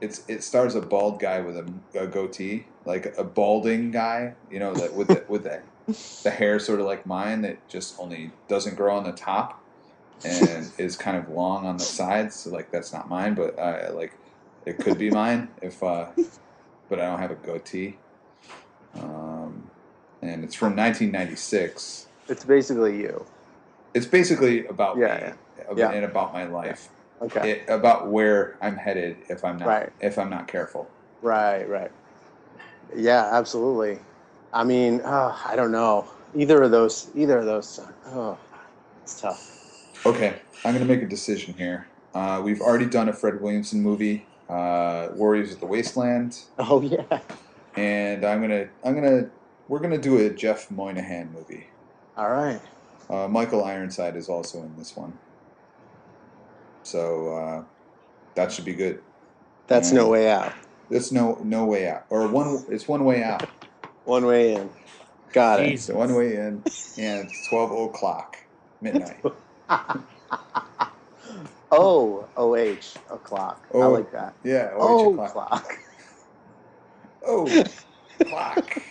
It's 0.00 0.22
it 0.28 0.42
stars 0.42 0.74
a 0.74 0.80
bald 0.80 1.20
guy 1.20 1.40
with 1.40 1.56
a, 1.56 1.72
a 1.98 2.06
goatee, 2.06 2.66
like 2.84 3.16
a 3.16 3.24
balding 3.24 3.90
guy. 3.90 4.34
You 4.50 4.58
know 4.58 4.74
that 4.74 4.94
with 4.94 5.08
the, 5.08 5.24
with 5.28 5.44
the 5.44 5.62
the 6.22 6.30
hair 6.30 6.58
sort 6.58 6.80
of 6.80 6.86
like 6.86 7.06
mine 7.06 7.42
that 7.42 7.66
just 7.68 7.98
only 7.98 8.32
doesn't 8.48 8.74
grow 8.74 8.96
on 8.96 9.04
the 9.04 9.12
top 9.12 9.62
and 10.24 10.70
is 10.78 10.96
kind 10.96 11.16
of 11.16 11.28
long 11.28 11.66
on 11.66 11.76
the 11.76 11.84
sides. 11.84 12.36
So 12.36 12.50
like 12.50 12.70
that's 12.70 12.92
not 12.92 13.08
mine, 13.08 13.34
but 13.34 13.58
I 13.58 13.88
like 13.90 14.12
it 14.66 14.78
could 14.78 14.98
be 14.98 15.10
mine 15.10 15.48
if. 15.62 15.82
Uh, 15.82 16.06
but 16.88 17.00
I 17.00 17.06
don't 17.06 17.18
have 17.18 17.30
a 17.30 17.36
goatee. 17.36 17.98
Um, 18.94 19.70
and 20.22 20.44
it's 20.44 20.54
from 20.54 20.76
1996. 20.76 22.08
It's 22.28 22.44
basically 22.44 23.00
you. 23.00 23.26
It's 23.94 24.06
basically 24.06 24.66
about 24.66 24.96
Yeah, 24.98 25.34
me 25.72 25.78
yeah. 25.78 25.90
and 25.92 26.04
about 26.04 26.32
my 26.32 26.44
life, 26.44 26.88
Okay. 27.22 27.50
it, 27.52 27.68
about 27.68 28.08
where 28.08 28.56
I'm 28.60 28.76
headed 28.76 29.16
if 29.28 29.44
I'm 29.44 29.56
not 29.56 29.68
Right. 29.68 29.92
if 30.00 30.18
I'm 30.18 30.30
not 30.30 30.48
careful. 30.48 30.88
Right, 31.22 31.68
right. 31.68 31.92
Yeah, 32.94 33.28
absolutely. 33.32 33.98
I 34.52 34.64
mean, 34.64 35.00
uh, 35.00 35.36
I 35.46 35.56
don't 35.56 35.72
know. 35.72 36.06
Either 36.36 36.62
of 36.64 36.70
those, 36.70 37.08
either 37.14 37.38
of 37.38 37.44
those. 37.46 37.80
Oh, 38.08 38.36
it's 39.02 39.20
tough. 39.20 39.50
Okay, 40.04 40.34
I'm 40.64 40.74
going 40.74 40.86
to 40.86 40.92
make 40.92 41.02
a 41.02 41.08
decision 41.08 41.54
here. 41.54 41.86
Uh, 42.14 42.40
we've 42.44 42.60
already 42.60 42.86
done 42.86 43.08
a 43.08 43.12
Fred 43.12 43.40
Williamson 43.40 43.80
movie, 43.80 44.26
uh, 44.48 45.08
Warriors 45.14 45.52
of 45.52 45.60
the 45.60 45.66
Wasteland, 45.66 46.38
Oh 46.58 46.80
yeah. 46.82 47.20
and 47.76 48.24
I'm 48.24 48.40
gonna 48.40 48.68
I'm 48.84 48.94
gonna 48.94 49.30
we're 49.68 49.80
gonna 49.80 49.98
do 49.98 50.18
a 50.18 50.30
Jeff 50.30 50.70
Moynihan 50.70 51.32
movie. 51.32 51.66
All 52.16 52.30
right. 52.30 52.60
Uh, 53.10 53.28
Michael 53.28 53.64
Ironside 53.64 54.16
is 54.16 54.28
also 54.28 54.58
in 54.62 54.74
this 54.78 54.96
one, 54.96 55.12
so 56.82 57.36
uh, 57.36 57.64
that 58.34 58.50
should 58.50 58.64
be 58.64 58.74
good. 58.74 59.02
That's 59.66 59.92
no 59.92 60.08
way 60.08 60.30
out. 60.30 60.52
There's 60.88 61.12
no 61.12 61.38
no 61.42 61.64
way 61.64 61.88
out, 61.88 62.04
or 62.10 62.26
one 62.28 62.64
it's 62.70 62.88
one 62.88 63.04
way 63.04 63.22
out. 63.22 63.48
One 64.04 64.26
way 64.26 64.54
in. 64.54 64.68
Got 65.32 65.60
it. 65.60 65.72
It's 65.72 65.88
one 65.88 66.14
way 66.14 66.36
in, 66.36 66.62
and 66.98 67.26
it's 67.26 67.48
twelve 67.48 67.70
o'clock 67.72 68.36
midnight. 68.82 69.22
Oh, 71.72 72.28
O 72.36 72.54
H 72.54 72.94
o'clock. 73.10 73.66
I 73.74 73.78
Oh, 73.78 73.90
like 73.92 74.12
that. 74.12 74.34
Yeah, 74.44 74.70
Oh, 74.76 75.12
o'clock. 75.14 75.32
clock. 75.32 75.78
Oh, 77.26 77.64
clock. 78.26 78.82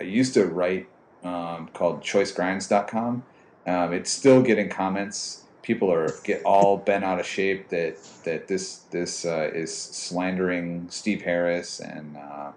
I 0.00 0.04
used 0.04 0.34
to 0.34 0.46
write 0.46 0.88
um, 1.22 1.68
called 1.74 2.02
choicegrinds.com. 2.02 3.22
Um, 3.66 3.92
it's 3.92 4.10
still 4.10 4.42
getting 4.42 4.68
comments. 4.68 5.44
People 5.62 5.92
are 5.92 6.08
get 6.24 6.42
all 6.44 6.78
bent 6.78 7.04
out 7.04 7.20
of 7.20 7.26
shape 7.26 7.68
that 7.68 7.98
that 8.24 8.48
this 8.48 8.78
this 8.90 9.24
uh, 9.24 9.50
is 9.54 9.76
slandering 9.76 10.88
Steve 10.90 11.22
Harris 11.22 11.80
and 11.80 12.16
uh, 12.16 12.52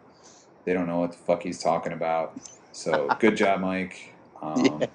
they 0.65 0.73
don't 0.73 0.87
know 0.87 1.01
what 1.01 1.11
the 1.11 1.17
fuck 1.17 1.43
he's 1.43 1.61
talking 1.61 1.91
about. 1.91 2.39
So 2.71 3.09
good 3.19 3.35
job, 3.35 3.59
Mike. 3.59 4.13
Um, 4.41 4.83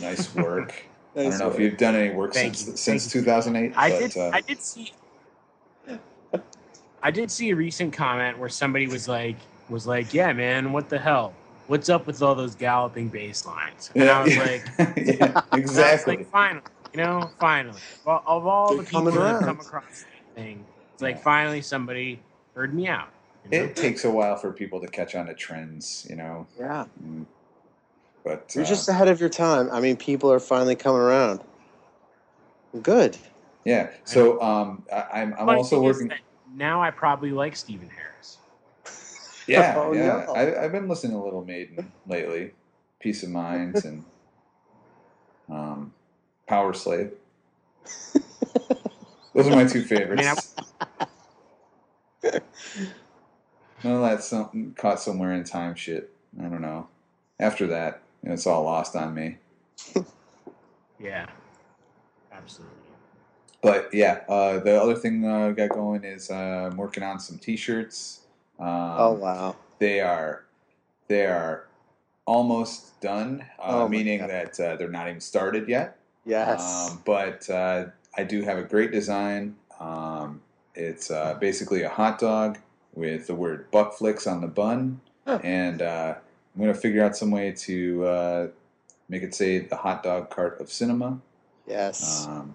Nice 0.00 0.34
work. 0.34 0.74
I 1.16 1.24
don't 1.24 1.38
know 1.38 1.50
if 1.50 1.58
you've 1.58 1.76
done 1.76 1.96
any 1.96 2.14
work 2.14 2.32
Thank 2.32 2.54
since 2.54 2.68
you. 2.68 2.76
since 2.76 3.12
Thank 3.12 3.24
2008. 3.26 3.72
I 3.76 3.90
but, 3.90 3.98
did. 3.98 4.16
uh, 4.16 4.30
I 4.32 4.40
did 4.40 4.62
see. 4.62 4.92
I 7.02 7.10
did 7.10 7.30
see 7.30 7.50
a 7.50 7.56
recent 7.56 7.92
comment 7.94 8.38
where 8.38 8.48
somebody 8.48 8.86
was 8.86 9.08
like, 9.08 9.36
"Was 9.70 9.86
like, 9.86 10.12
yeah, 10.12 10.32
man, 10.32 10.72
what 10.72 10.88
the 10.88 10.98
hell? 10.98 11.32
What's 11.66 11.88
up 11.88 12.06
with 12.06 12.20
all 12.22 12.34
those 12.34 12.54
galloping 12.54 13.08
bass 13.08 13.46
lines?" 13.46 13.90
And 13.94 14.08
I 14.08 14.22
was 14.22 14.36
like, 14.36 14.64
yeah, 14.78 15.42
and 15.52 15.62
was 15.62 15.70
exactly. 15.70 16.16
like, 16.18 16.30
finally, 16.30 16.62
you 16.92 16.98
know, 16.98 17.30
finally, 17.38 17.80
of, 18.06 18.22
of 18.26 18.46
all 18.46 18.68
They're 18.68 18.78
the 18.78 18.82
people 18.84 19.00
coming 19.02 19.14
that 19.14 19.32
have 19.32 19.42
come 19.42 19.60
across 19.60 19.84
this 19.88 20.04
thing, 20.34 20.64
it's 20.92 21.02
like 21.02 21.22
finally 21.22 21.62
somebody 21.62 22.20
heard 22.54 22.74
me 22.74 22.88
out. 22.88 23.08
you 23.44 23.58
know? 23.58 23.64
It 23.64 23.76
takes 23.76 24.04
a 24.04 24.10
while 24.10 24.36
for 24.36 24.52
people 24.52 24.80
to 24.80 24.88
catch 24.88 25.14
on 25.14 25.26
to 25.26 25.34
trends, 25.34 26.06
you 26.10 26.16
know. 26.16 26.46
Yeah. 26.58 26.86
Mm. 27.02 27.26
But 28.24 28.52
You're 28.54 28.64
uh, 28.64 28.68
just 28.68 28.88
ahead 28.88 29.08
of 29.08 29.20
your 29.20 29.30
time. 29.30 29.70
I 29.72 29.80
mean, 29.80 29.96
people 29.96 30.30
are 30.30 30.40
finally 30.40 30.76
coming 30.76 31.00
around. 31.00 31.40
Good. 32.82 33.16
yeah. 33.64 33.90
So 34.04 34.40
um, 34.42 34.84
I, 34.92 35.20
I'm 35.20 35.34
I'm 35.38 35.48
also 35.48 35.80
working. 35.82 36.12
now 36.54 36.82
I 36.82 36.90
probably 36.90 37.30
like 37.30 37.56
Stephen 37.56 37.88
Harris. 37.88 38.38
Yeah, 39.58 39.74
Oh, 39.78 39.92
yeah. 39.92 40.24
no. 40.26 40.32
I, 40.34 40.64
I've 40.64 40.72
been 40.72 40.88
listening 40.88 41.12
to 41.12 41.24
Little 41.24 41.44
Maiden 41.44 41.92
lately. 42.06 42.52
Piece 43.00 43.22
of 43.22 43.30
Minds 43.30 43.84
and 43.84 44.04
um, 45.50 45.92
Power 46.46 46.72
Slave. 46.72 47.12
Those 49.34 49.46
are 49.48 49.50
my 49.50 49.64
two 49.64 49.82
favorites. 49.82 50.54
None 53.82 53.94
of 53.94 54.02
that 54.02 54.22
something 54.22 54.74
caught 54.74 55.00
somewhere 55.00 55.32
in 55.32 55.44
time 55.44 55.74
shit. 55.74 56.12
I 56.38 56.44
don't 56.44 56.60
know. 56.62 56.88
After 57.40 57.66
that, 57.68 58.02
you 58.22 58.28
know, 58.28 58.34
it's 58.34 58.46
all 58.46 58.64
lost 58.64 58.94
on 58.94 59.14
me. 59.14 59.38
Yeah, 60.98 61.26
absolutely. 62.30 62.76
But 63.62 63.88
yeah, 63.92 64.20
uh, 64.28 64.58
the 64.60 64.80
other 64.80 64.94
thing 64.94 65.24
uh, 65.24 65.48
I 65.48 65.52
got 65.52 65.70
going 65.70 66.04
is 66.04 66.30
uh, 66.30 66.68
I'm 66.70 66.76
working 66.76 67.02
on 67.02 67.18
some 67.20 67.38
T-shirts. 67.38 68.20
Um, 68.60 68.66
oh 68.98 69.12
wow. 69.12 69.56
they 69.78 70.00
are 70.00 70.44
they 71.08 71.26
are 71.26 71.66
almost 72.26 73.00
done, 73.00 73.44
uh, 73.58 73.84
Oh, 73.84 73.88
meaning 73.88 74.20
that 74.20 74.58
uh, 74.60 74.76
they're 74.76 74.88
not 74.90 75.08
even 75.08 75.20
started 75.20 75.68
yet. 75.68 75.96
Yes. 76.24 76.88
Um, 76.90 77.02
but 77.04 77.48
uh, 77.50 77.86
I 78.16 78.24
do 78.24 78.42
have 78.42 78.58
a 78.58 78.62
great 78.62 78.92
design. 78.92 79.56
Um, 79.80 80.40
it's 80.74 81.10
uh, 81.10 81.34
basically 81.40 81.82
a 81.82 81.88
hot 81.88 82.18
dog 82.20 82.58
with 82.94 83.26
the 83.26 83.34
word 83.34 83.70
Buckflix 83.72 84.30
on 84.30 84.40
the 84.40 84.46
bun, 84.46 85.00
Huh. 85.26 85.40
and 85.42 85.80
uh, 85.82 86.14
I'm 86.54 86.60
going 86.62 86.72
to 86.72 86.78
figure 86.78 87.02
out 87.04 87.16
some 87.16 87.30
way 87.30 87.52
to 87.52 88.04
uh, 88.06 88.46
make 89.08 89.22
it 89.22 89.34
say 89.34 89.58
the 89.60 89.76
hot 89.76 90.02
dog 90.02 90.30
cart 90.30 90.60
of 90.60 90.70
cinema. 90.70 91.18
yes. 91.66 92.26
Um, 92.28 92.54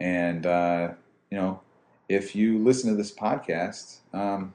and 0.00 0.46
uh, 0.46 0.92
you 1.30 1.36
know, 1.38 1.60
if 2.08 2.34
you 2.34 2.58
listen 2.58 2.90
to 2.90 2.96
this 2.96 3.12
podcast, 3.14 3.98
um, 4.12 4.54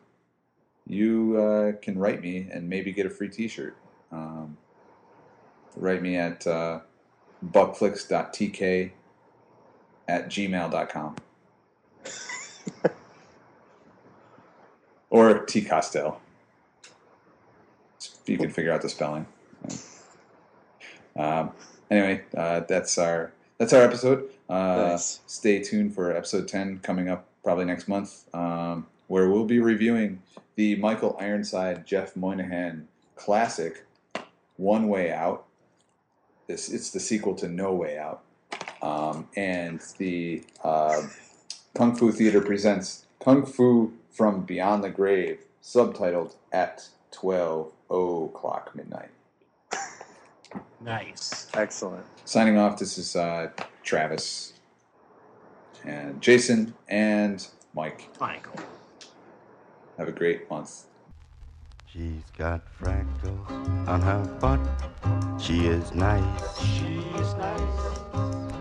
you 0.88 1.38
uh, 1.38 1.73
can 1.81 1.97
write 1.97 2.21
me 2.21 2.47
and 2.51 2.69
maybe 2.69 2.91
get 2.91 3.05
a 3.05 3.09
free 3.09 3.29
T-shirt. 3.29 3.75
Um, 4.11 4.57
write 5.75 6.01
me 6.01 6.15
at 6.15 6.47
uh, 6.47 6.79
buckflix.tk 7.45 8.91
at 10.07 10.29
gmail.com 10.29 11.15
or 15.09 15.39
T 15.45 15.61
Costello. 15.61 16.19
You 18.25 18.38
can 18.38 18.49
figure 18.49 18.71
out 18.71 18.81
the 18.81 18.89
spelling. 18.89 19.25
Um, 21.15 21.51
anyway, 21.89 22.23
uh, 22.35 22.61
that's 22.61 22.97
our 22.97 23.31
that's 23.57 23.73
our 23.73 23.81
episode. 23.81 24.29
Uh, 24.49 24.89
Nice. 24.91 25.21
Stay 25.25 25.61
tuned 25.63 25.93
for 25.95 26.15
episode 26.15 26.47
ten 26.47 26.79
coming 26.79 27.09
up 27.09 27.27
probably 27.43 27.65
next 27.65 27.88
month, 27.88 28.25
um, 28.33 28.85
where 29.07 29.29
we'll 29.29 29.45
be 29.45 29.59
reviewing 29.59 30.21
the 30.55 30.75
Michael 30.75 31.17
Ironside 31.19 31.85
Jeff 31.85 32.15
Moynihan 32.15 32.87
classic 33.15 33.85
One 34.57 34.87
Way 34.87 35.11
Out. 35.11 35.45
This 36.47 36.69
it's 36.69 36.91
the 36.91 36.99
sequel 36.99 37.35
to 37.35 37.47
No 37.47 37.73
Way 37.73 37.97
Out, 37.97 38.23
um, 38.81 39.27
and 39.35 39.81
the 39.97 40.43
uh, 40.63 41.01
Kung 41.75 41.95
Fu 41.95 42.11
Theater 42.11 42.41
presents 42.41 43.05
Kung 43.19 43.45
Fu 43.45 43.93
from 44.11 44.43
Beyond 44.43 44.83
the 44.83 44.89
Grave, 44.89 45.39
subtitled 45.61 46.35
at 46.51 46.87
twelve 47.11 47.71
o'clock 47.89 48.75
midnight. 48.75 49.09
Nice. 50.79 51.47
Excellent. 51.53 52.05
Signing 52.25 52.57
off. 52.57 52.79
This 52.79 52.97
is 52.97 53.15
uh, 53.15 53.49
Travis 53.83 54.53
and 55.83 56.21
Jason 56.21 56.73
and 56.87 57.45
Mike. 57.73 58.07
Michael. 58.19 58.59
Have 59.97 60.07
a 60.07 60.11
great 60.11 60.49
month. 60.49 60.85
She's 61.87 62.23
got 62.37 62.61
freckles 62.69 63.49
on 63.87 64.01
her 64.01 64.23
butt. 64.39 64.59
She 65.41 65.65
is 65.67 65.93
nice. 65.95 66.59
She's 66.59 67.33
nice, 67.35 67.99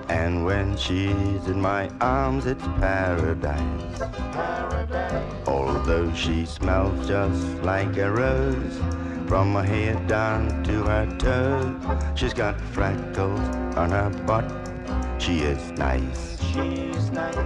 And 0.08 0.44
when 0.46 0.76
she's 0.76 1.46
in 1.46 1.60
my 1.60 1.90
arms, 2.00 2.46
it's 2.46 2.62
paradise. 2.80 3.98
paradise. 4.32 5.48
Although 5.48 6.12
she 6.14 6.46
smells 6.46 7.06
just 7.06 7.44
like 7.62 7.96
a 7.98 8.10
rose, 8.10 8.78
from 9.28 9.54
her 9.54 9.62
head 9.62 10.06
down 10.06 10.62
to 10.64 10.84
her 10.84 11.06
toes, 11.18 12.18
she's 12.18 12.32
got 12.32 12.58
freckles 12.60 13.40
on 13.76 13.90
her 13.90 14.10
butt. 14.24 14.50
She 15.20 15.40
is 15.40 15.72
nice. 15.72 16.40
She's 16.52 17.10
nice, 17.10 17.36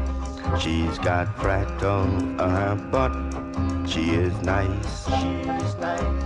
She's 0.59 0.99
got 0.99 1.35
freckles 1.39 2.23
on 2.41 2.51
her 2.51 2.75
butt. 2.91 3.13
She 3.89 4.11
is 4.11 4.35
nice. 4.43 5.05
she's 5.07 5.75
nice, 5.77 6.25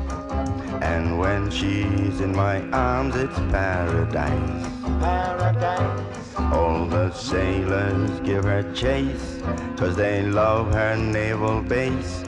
And 0.82 1.18
when 1.18 1.50
she's 1.50 2.20
in 2.20 2.34
my 2.34 2.60
arms, 2.70 3.14
it's 3.16 3.38
paradise. 3.52 4.66
paradise. 5.00 6.36
All 6.52 6.86
the 6.86 7.10
sailors 7.12 8.20
give 8.20 8.44
her 8.44 8.62
chase, 8.74 9.40
cause 9.76 9.96
they 9.96 10.22
love 10.22 10.72
her 10.74 10.96
naval 10.96 11.60
base. 11.62 12.24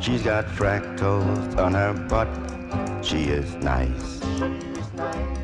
She's 0.00 0.22
got 0.22 0.46
fractals 0.46 1.58
on 1.58 1.74
her 1.74 1.92
butt. 2.08 2.28
She 3.04 3.24
is 3.24 3.54
nice. 3.56 4.20
She's 4.38 4.92
nice, 4.94 5.37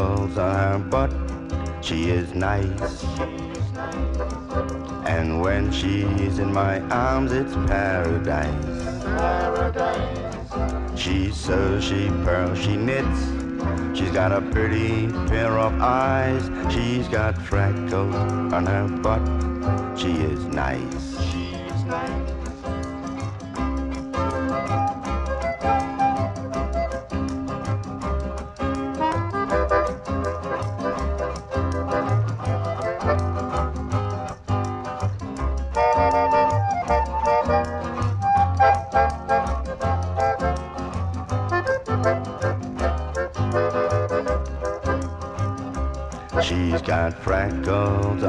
on 0.00 0.54
her 0.54 0.78
butt. 0.78 1.12
She 1.82 2.10
is 2.10 2.34
nice. 2.34 3.04
And 5.06 5.40
when 5.40 5.72
she's 5.72 6.38
in 6.38 6.52
my 6.52 6.80
arms, 6.90 7.32
it's 7.32 7.54
paradise. 7.66 9.04
paradise. 9.04 11.00
She 11.00 11.30
sews, 11.30 11.84
she 11.84 12.08
purls, 12.24 12.58
she 12.58 12.76
knits. 12.76 13.20
She's 13.98 14.10
got 14.10 14.32
a 14.32 14.40
pretty 14.40 15.08
pair 15.28 15.58
of 15.58 15.80
eyes. 15.80 16.50
She's 16.72 17.08
got 17.08 17.36
freckles 17.36 18.14
on 18.14 18.66
her 18.66 18.88
butt. 18.88 19.24
She 19.98 20.12
is 20.12 20.44
nice. 20.46 21.20
She's 21.30 21.84
nice, 21.84 22.19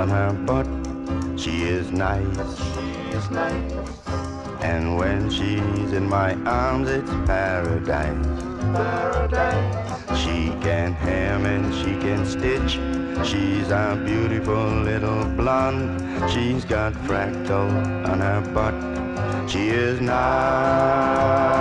on 0.01 0.09
her 0.09 0.33
butt. 0.33 0.67
She 1.39 1.61
is 1.61 1.91
nice. 1.91 2.57
she's 3.11 3.29
nice, 3.29 3.71
And 4.61 4.97
when 4.97 5.29
she's 5.29 5.93
in 5.93 6.09
my 6.09 6.33
arms, 6.45 6.89
it's 6.89 7.11
paradise. 7.27 8.25
paradise. 8.73 10.19
She 10.21 10.49
can 10.65 10.93
hem 10.93 11.45
and 11.45 11.71
she 11.75 11.91
can 12.05 12.25
stitch. 12.25 12.79
She's 13.27 13.69
a 13.69 14.01
beautiful 14.03 14.65
little 14.89 15.23
blonde. 15.39 16.01
She's 16.31 16.65
got 16.65 16.93
fractal 17.05 17.69
on 18.09 18.19
her 18.21 18.41
butt. 18.55 18.73
She 19.51 19.69
is 19.69 20.01
nice. 20.01 21.51